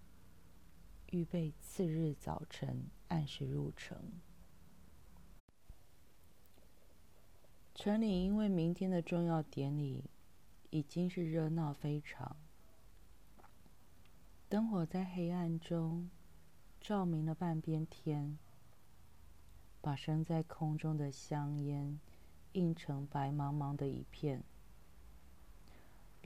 [1.10, 3.98] 预备次日早晨按时入城。
[7.74, 10.04] 城里因为明天的重要典礼，
[10.70, 12.36] 已经是热闹非常。
[14.48, 16.10] 灯火在黑暗中
[16.80, 18.38] 照明了半边天，
[19.80, 21.98] 把升在空中的香烟
[22.52, 24.42] 映成白茫茫的一片，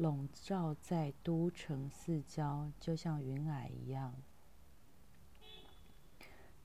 [0.00, 4.14] 笼罩在都城四郊，就像云霭一样。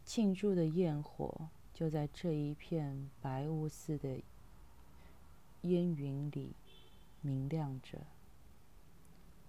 [0.05, 4.23] 庆祝的焰火就在这一片白雾似的。
[5.63, 6.53] 烟云里
[7.19, 8.05] 明亮着，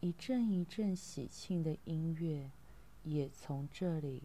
[0.01, 2.51] 一阵一阵喜庆的音乐
[3.05, 4.25] 也从这里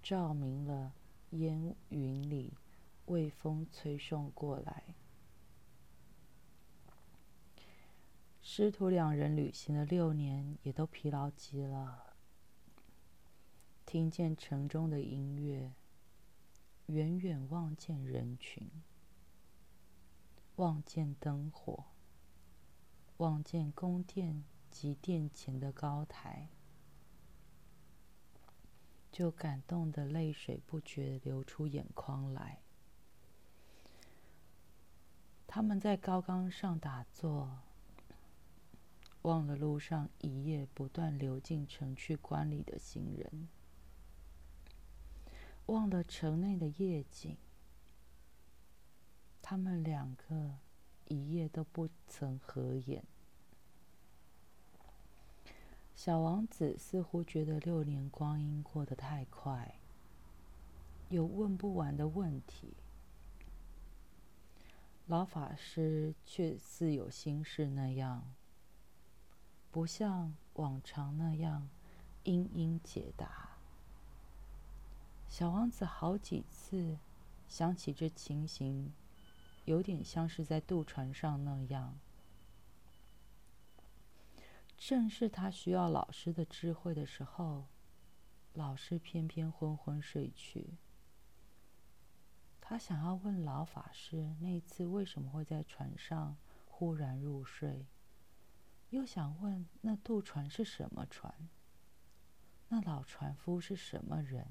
[0.00, 0.92] 照明了
[1.30, 2.52] 烟云里，
[3.06, 4.84] 微风吹送过来。
[8.52, 12.16] 师徒两人旅行了六年，也都疲劳极了。
[13.86, 15.72] 听见城中的音乐，
[16.86, 18.68] 远远望见人群。
[20.56, 21.84] 望见灯火，
[23.18, 26.48] 望见宫殿及殿前的高台，
[29.12, 32.58] 就感动的泪水不觉流出眼眶来。
[35.46, 37.60] 他们在高岗上打坐，
[39.22, 43.48] 忘了路上一夜不断流进城去观礼的行人，
[45.66, 47.36] 忘了城内的夜景。
[49.42, 50.58] 他们两个
[51.08, 53.04] 一夜都不曾合眼。
[55.94, 59.74] 小王子似乎觉得六年光阴过得太快，
[61.10, 62.72] 有问不完的问题。
[65.06, 68.32] 老法师却似有心事那样，
[69.70, 71.68] 不像往常那样
[72.24, 73.56] 一一解答。
[75.28, 76.98] 小王子好几次
[77.48, 78.92] 想起这情形。
[79.66, 81.94] 有点像是在渡船上那样，
[84.76, 87.66] 正是他需要老师的智慧的时候，
[88.54, 90.78] 老师偏偏昏昏睡去。
[92.60, 97.86] 他想要问老法师那次为什么会在船上忽然入睡，
[98.90, 101.32] 又想问那渡船是什么船，
[102.68, 104.46] 那老船夫是什么人，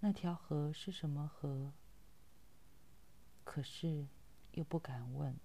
[0.00, 1.72] 那条河是什么河。
[3.44, 4.06] 可是，
[4.52, 5.36] 又不敢问。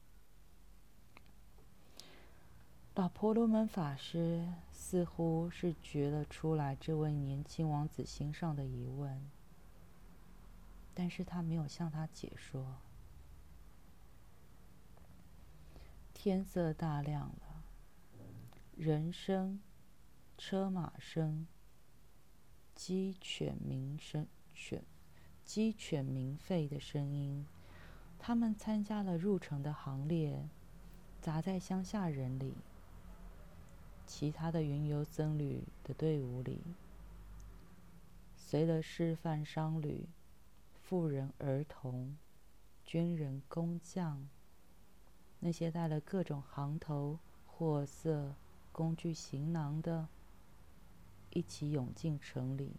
[2.95, 9.31] 老婆罗门法师似乎是觉了出来这位年轻王子心上的疑问，
[10.93, 12.81] 但是他没有向他解说。
[16.23, 17.63] 天色大亮了，
[18.77, 19.59] 人声、
[20.37, 21.47] 车马声、
[22.75, 24.83] 鸡犬鸣声、犬、
[25.43, 27.47] 鸡犬鸣吠的声音。
[28.19, 30.47] 他们参加了入城的行列，
[31.19, 32.53] 杂在乡下人里，
[34.05, 36.61] 其他的云游僧侣的队伍里，
[38.35, 40.07] 随了示范商旅、
[40.83, 42.15] 妇人、儿童、
[42.85, 44.29] 军人、工匠，
[45.41, 48.35] 那些带了各种行头、货色、
[48.71, 50.07] 工具、行囊的，
[51.31, 52.77] 一起涌进城里。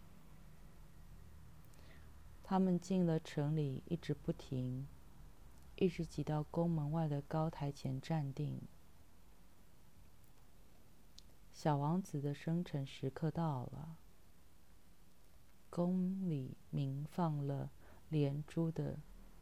[2.41, 4.87] 他们进了城里，一直不停。
[5.75, 8.61] 一直挤到宫门外的高台前站定。
[11.51, 13.97] 小王子的生辰时刻到了，
[15.71, 17.71] 宫里鸣放了
[18.09, 18.99] 连珠的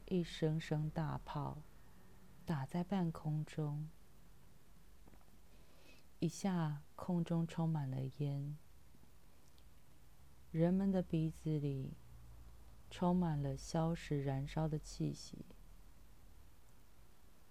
[0.08, 1.58] 一声声大炮，
[2.46, 3.88] 打在半空中，
[6.20, 8.58] 一下空中充满了烟，
[10.52, 11.94] 人们的鼻子里
[12.90, 15.46] 充满了硝石燃烧的气息。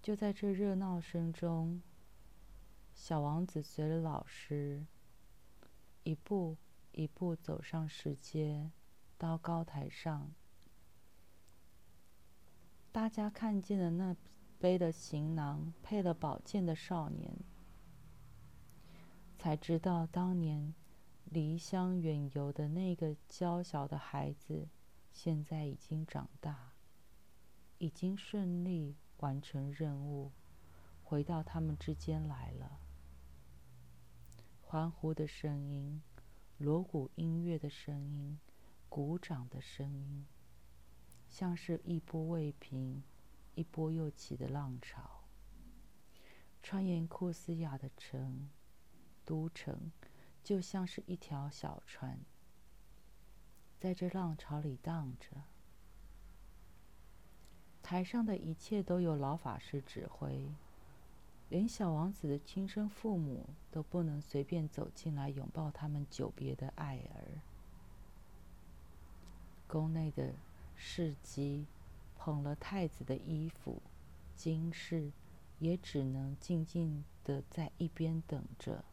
[0.01, 1.81] 就在这热闹声中，
[2.93, 4.85] 小王子随着老师，
[6.03, 6.57] 一步
[6.91, 8.71] 一步走上石阶，
[9.17, 10.31] 到高台上。
[12.91, 14.15] 大家看见了那
[14.61, 17.35] 背的行囊、配了宝剑的少年，
[19.37, 20.73] 才知道当年
[21.25, 24.69] 离乡远游的那个娇小的孩子，
[25.11, 26.73] 现在已经长大，
[27.79, 28.95] 已经顺利。
[29.21, 30.31] 完成任务，
[31.03, 32.79] 回到他们之间来了。
[34.59, 36.01] 欢呼的声音，
[36.57, 38.39] 锣鼓音乐的声音，
[38.89, 40.25] 鼓掌的声音，
[41.29, 43.03] 像是一波未平、
[43.55, 45.23] 一波又起的浪潮，
[46.63, 48.49] 穿越库斯亚的城
[49.25, 49.91] 都城，
[50.43, 52.19] 就像是一条小船，
[53.77, 55.43] 在这浪潮里荡着。
[57.81, 60.49] 台上的一切都由老法师指挥，
[61.49, 67.41] 连小王子的亲生父母都不能随便走进来拥抱他们久别的爱儿。
[69.67, 70.33] 宫内的
[70.75, 71.65] 侍姬
[72.23, 73.81] 捧了太子的衣服，
[74.35, 75.11] 金氏
[75.57, 78.85] 也只能静静的在一边等着。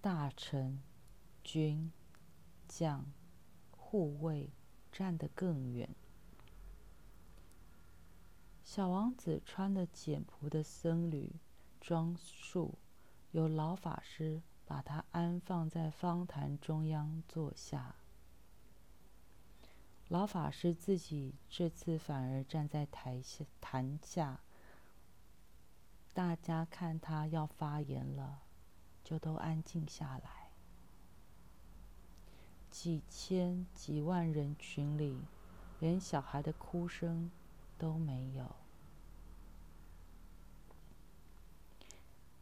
[0.00, 0.82] 大臣、
[1.44, 1.92] 军、
[2.66, 3.04] 将、
[3.70, 4.48] 护卫
[4.90, 5.94] 站得更远。
[8.64, 11.30] 小王子穿的简朴的僧侣
[11.82, 12.78] 装束，
[13.32, 17.96] 由老法师把他安放在方坛中央坐下。
[20.08, 24.40] 老法师自己这次反而站在台下坛下，
[26.12, 28.42] 大家看他要发言了，
[29.04, 30.50] 就都安静下来。
[32.70, 35.18] 几千几万人群里，
[35.80, 37.30] 连小孩的哭声。
[37.78, 38.56] 都没有。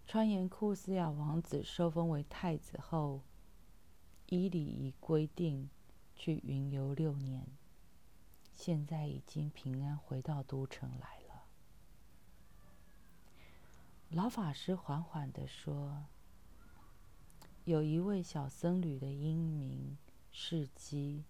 [0.07, 3.21] 川沿库斯亚王子受封为太子后，
[4.31, 5.69] 依礼仪规定
[6.15, 7.47] 去云游六年，
[8.57, 11.45] 现在已经平安回到都城来了。
[14.09, 16.07] 老法师缓缓地说
[17.65, 19.97] ：“有一位小僧侣的英名
[20.33, 21.25] 事迹。”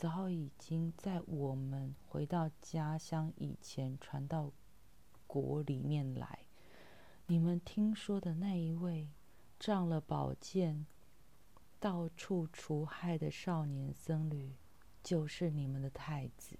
[0.00, 4.50] 早已经在我们回到家乡以前传到
[5.26, 6.46] 国里面来。
[7.26, 9.10] 你们听说的那一位
[9.58, 10.86] 仗了宝剑
[11.78, 14.54] 到处除害的少年僧侣，
[15.02, 16.58] 就是你们的太子。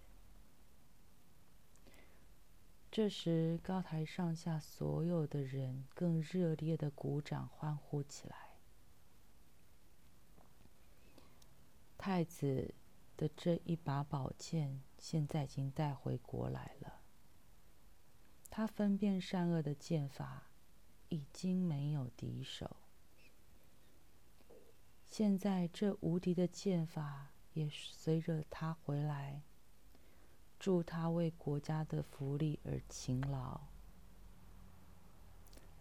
[2.91, 8.57] 这时，高台上下所有的人更热烈的鼓掌欢呼起来。
[11.97, 12.75] 太子。
[13.21, 17.03] 的这一把宝剑，现在已经带回国来了。
[18.49, 20.45] 他分辨善恶的剑法
[21.11, 22.79] 已经没有敌手。
[25.07, 29.43] 现在这无敌的剑法也随着他回来。
[30.59, 33.61] 祝他为国家的福利而勤劳。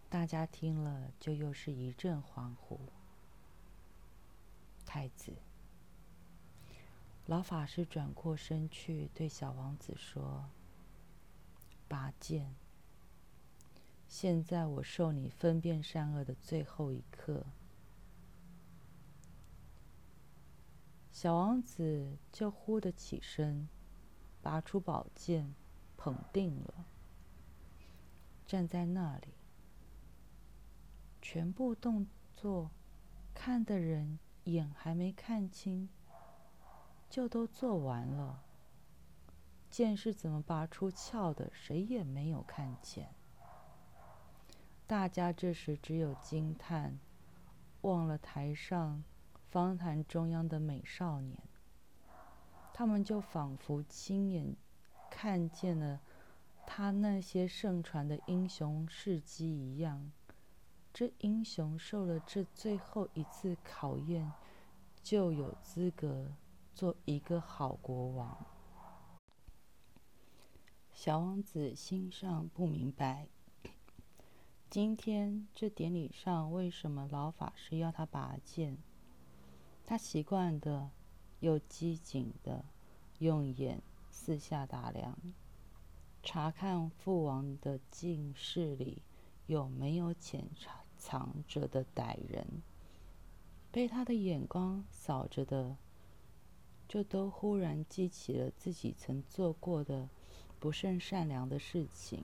[0.08, 2.80] 大家听了，就又是一阵欢呼。
[4.86, 5.36] 太子。
[7.26, 10.46] 老法师转过身去，对小王子说
[11.86, 12.54] ：“拔剑。
[14.08, 17.44] 现在我受你分辨善恶的最后一刻。”
[21.22, 23.68] 小王子就忽的起身，
[24.40, 25.54] 拔出宝剑，
[25.94, 26.86] 捧定了，
[28.46, 29.28] 站在那里。
[31.20, 32.70] 全部动作，
[33.34, 35.90] 看的人眼还没看清。
[37.10, 38.42] 就都做完了。
[39.68, 43.14] 剑是怎么拔出鞘的，谁也没有看见。
[44.86, 46.98] 大家这时只有惊叹，
[47.82, 49.04] 忘了台上
[49.50, 51.38] 方坛中央的美少年。
[52.72, 54.56] 他们就仿佛亲眼
[55.10, 56.00] 看见了
[56.66, 60.10] 他那些盛传的英雄事迹一样。
[60.92, 64.32] 这英雄受了这最后一次考验，
[65.02, 66.32] 就有资格。
[66.72, 68.46] 做一个好国王。
[70.94, 73.28] 小王子心上不明白，
[74.70, 78.78] 今天这典礼上为什么老法师要他拔剑？
[79.90, 80.88] 他习惯的
[81.40, 82.64] 又机警的
[83.18, 85.18] 用眼四下打量，
[86.22, 89.02] 查看父王的镜室里
[89.48, 90.48] 有没有潜
[90.96, 92.62] 藏着的歹人。
[93.72, 95.76] 被他的眼光扫着的。
[96.86, 100.08] 就都忽然记起了自己曾做过的
[100.60, 102.22] 不甚善良的事情。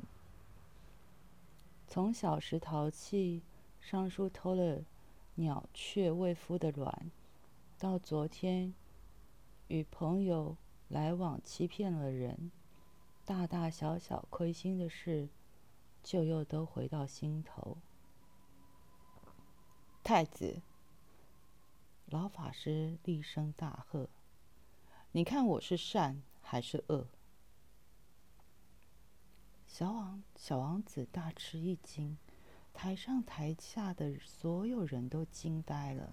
[1.88, 3.42] 从小时淘气，
[3.80, 4.84] 上书偷了
[5.34, 7.10] 鸟雀未孵的卵，
[7.86, 8.74] 到昨天
[9.68, 10.56] 与朋友
[10.88, 12.50] 来往欺骗了人，
[13.24, 15.28] 大大小小亏心的事，
[16.02, 17.78] 就又都回到心头。
[20.02, 20.62] 太子，
[22.06, 24.08] 老法师厉声大喝。
[25.12, 27.06] 你看我是善还是恶？
[29.68, 32.18] 小王小王子大吃一惊，
[32.74, 36.12] 台上台下的所有人都惊呆了。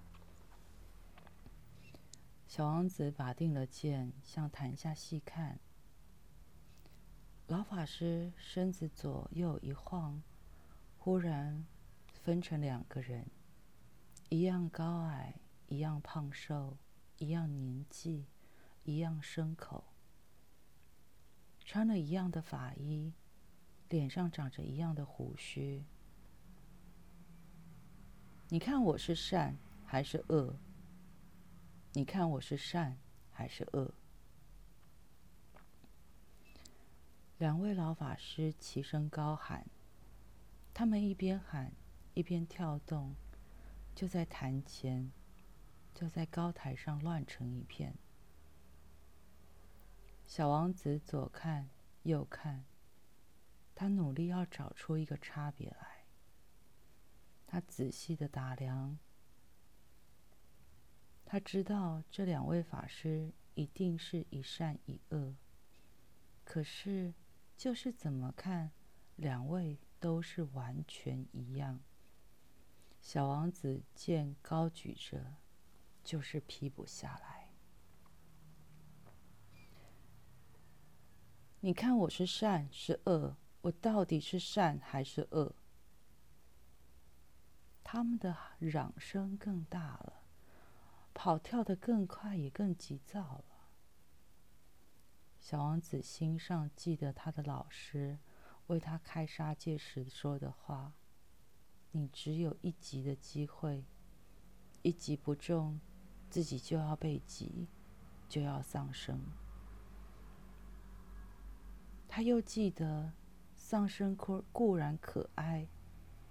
[2.54, 5.58] 小王子把定了剑，向坛下细看。
[7.48, 10.22] 老法师身子左右一晃，
[10.96, 11.66] 忽然
[12.12, 13.26] 分成两个人，
[14.28, 15.34] 一样高矮，
[15.66, 16.78] 一样胖瘦，
[17.18, 18.26] 一样年纪，
[18.84, 19.82] 一样牲口，
[21.64, 23.12] 穿了一样的法衣，
[23.88, 25.82] 脸上长着一样的胡须。
[28.48, 30.56] 你看我是善还是恶？
[31.96, 32.98] 你看我是善
[33.30, 33.94] 还是恶？
[37.38, 39.64] 两位老法师齐声高喊，
[40.72, 41.72] 他们一边喊
[42.14, 43.14] 一边跳动，
[43.94, 45.12] 就在坛前，
[45.94, 47.96] 就在高台上乱成一片。
[50.26, 51.70] 小王子左看
[52.02, 52.64] 右看，
[53.72, 56.06] 他努力要找出一个差别来。
[57.46, 58.98] 他仔细的打量，
[61.24, 65.34] 他知道这两位法师一定是一善一恶，
[66.44, 67.14] 可是。
[67.56, 68.72] 就是怎么看，
[69.14, 71.78] 两位都是完全一样。
[73.00, 75.36] 小王子剑高举着，
[76.02, 77.48] 就是劈不下来。
[81.60, 85.54] 你看我是善是恶，我到底是善还是恶？
[87.84, 90.23] 他们的嚷声更大了，
[91.14, 93.44] 跑跳得更快，也更急躁了。
[95.38, 98.18] 小王子心上记得他的老师
[98.66, 100.94] 为他开杀戒时说的话
[101.92, 103.84] ：“你只有一击的机会，
[104.82, 105.80] 一击不中，
[106.28, 107.68] 自己就要被击，
[108.28, 109.20] 就要丧生。”
[112.08, 113.12] 他又记得，
[113.54, 115.68] 丧生固固然可哀，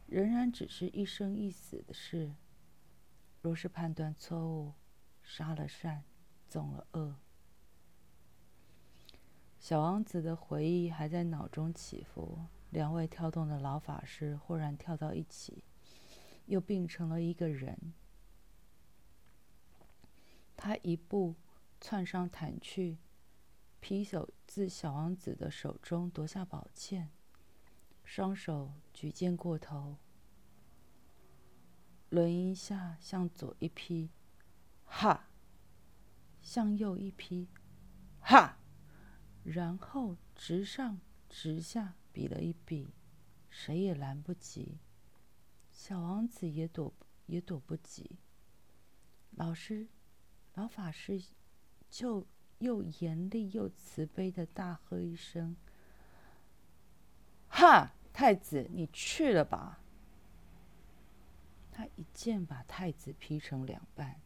[0.07, 2.33] 仍然只是一生一死的事。
[3.43, 4.71] 若是判断错误，
[5.21, 6.05] 杀了善，
[6.47, 7.17] 纵了恶。
[9.59, 12.39] 小王子的回忆还在脑中起伏，
[12.69, 15.65] 两位跳动的老法师忽然跳到一起，
[16.45, 17.93] 又并成了一个人。
[20.55, 21.35] 他一步
[21.81, 22.97] 窜上毯去，
[23.81, 27.09] 劈手自小王子的手中夺下宝剑，
[28.05, 29.97] 双手举剑过头，
[32.13, 34.11] 轮一下向左一劈，
[34.85, 35.31] 哈；
[36.43, 37.47] 向右一劈，
[38.19, 38.59] 哈。
[39.43, 42.93] 然后直上直下比了一比，
[43.49, 44.77] 谁也拦不及。
[45.71, 46.93] 小王子也躲
[47.25, 48.19] 也躲不及。
[49.31, 49.87] 老师，
[50.53, 51.19] 老法师
[51.89, 52.27] 就
[52.59, 55.55] 又严厉又慈悲的大喝一声
[57.49, 57.95] ：“哈！
[58.13, 59.79] 太子，你去了吧！”
[61.73, 64.21] 他一剑把太子劈成两半。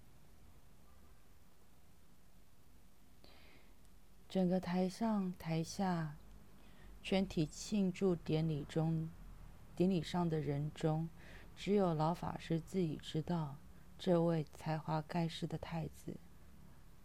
[4.27, 6.17] 整个台上台下，
[7.01, 9.09] 全体庆祝典礼中，
[9.73, 11.09] 典礼上的人中，
[11.55, 13.55] 只有老法师自己知道，
[13.97, 16.17] 这位才华盖世的太子，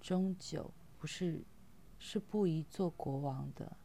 [0.01, 1.45] 终究不是，
[1.99, 3.77] 是不宜做国王的。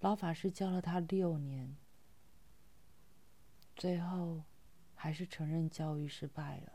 [0.00, 1.76] 老法师教了他六年，
[3.76, 4.42] 最后，
[5.00, 6.72] 还是承认教育失败了。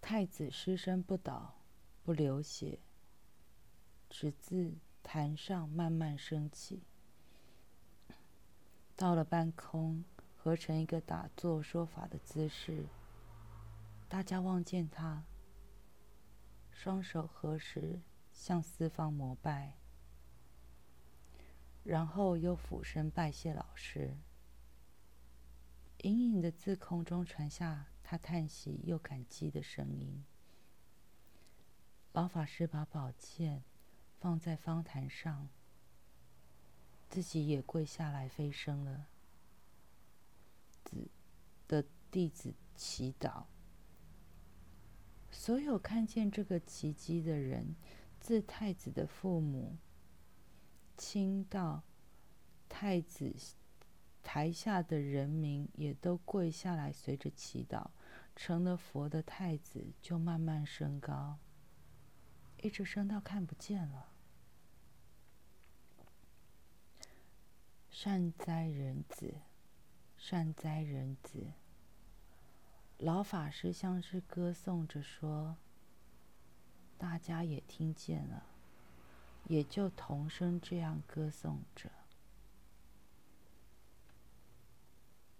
[0.00, 1.56] 太子尸身不倒，
[2.04, 2.78] 不流血，
[4.08, 6.84] 只自坛上慢慢升起，
[8.94, 10.04] 到了半空，
[10.36, 12.86] 合成一个打坐说法的姿势。
[14.08, 15.24] 大家望见他，
[16.70, 18.00] 双手合十，
[18.32, 19.74] 向四方膜拜，
[21.82, 24.16] 然后又俯身拜谢老师。
[26.02, 27.86] 隐隐的自空中传下。
[28.02, 30.24] 他叹息又感激的声音。
[32.12, 33.62] 老法师把宝剑
[34.18, 35.48] 放在方坛上，
[37.08, 39.06] 自己也跪下来飞升了。
[40.82, 41.08] 子
[41.68, 43.44] 的弟子祈祷。
[45.30, 47.76] 所有看见这个奇迹的人，
[48.18, 49.76] 自太子的父母，
[50.96, 51.84] 亲到
[52.68, 53.32] 太子
[54.22, 57.90] 台下的人民，也都跪下来，随着祈祷。
[58.36, 61.38] 成了佛的太子就慢慢升高，
[62.62, 64.08] 一直升到看不见了。
[67.90, 69.34] 善哉人子，
[70.16, 71.52] 善哉人子。
[72.96, 75.56] 老法师像是歌颂着说，
[76.96, 78.46] 大家也听见了，
[79.48, 81.90] 也就同声这样歌颂着。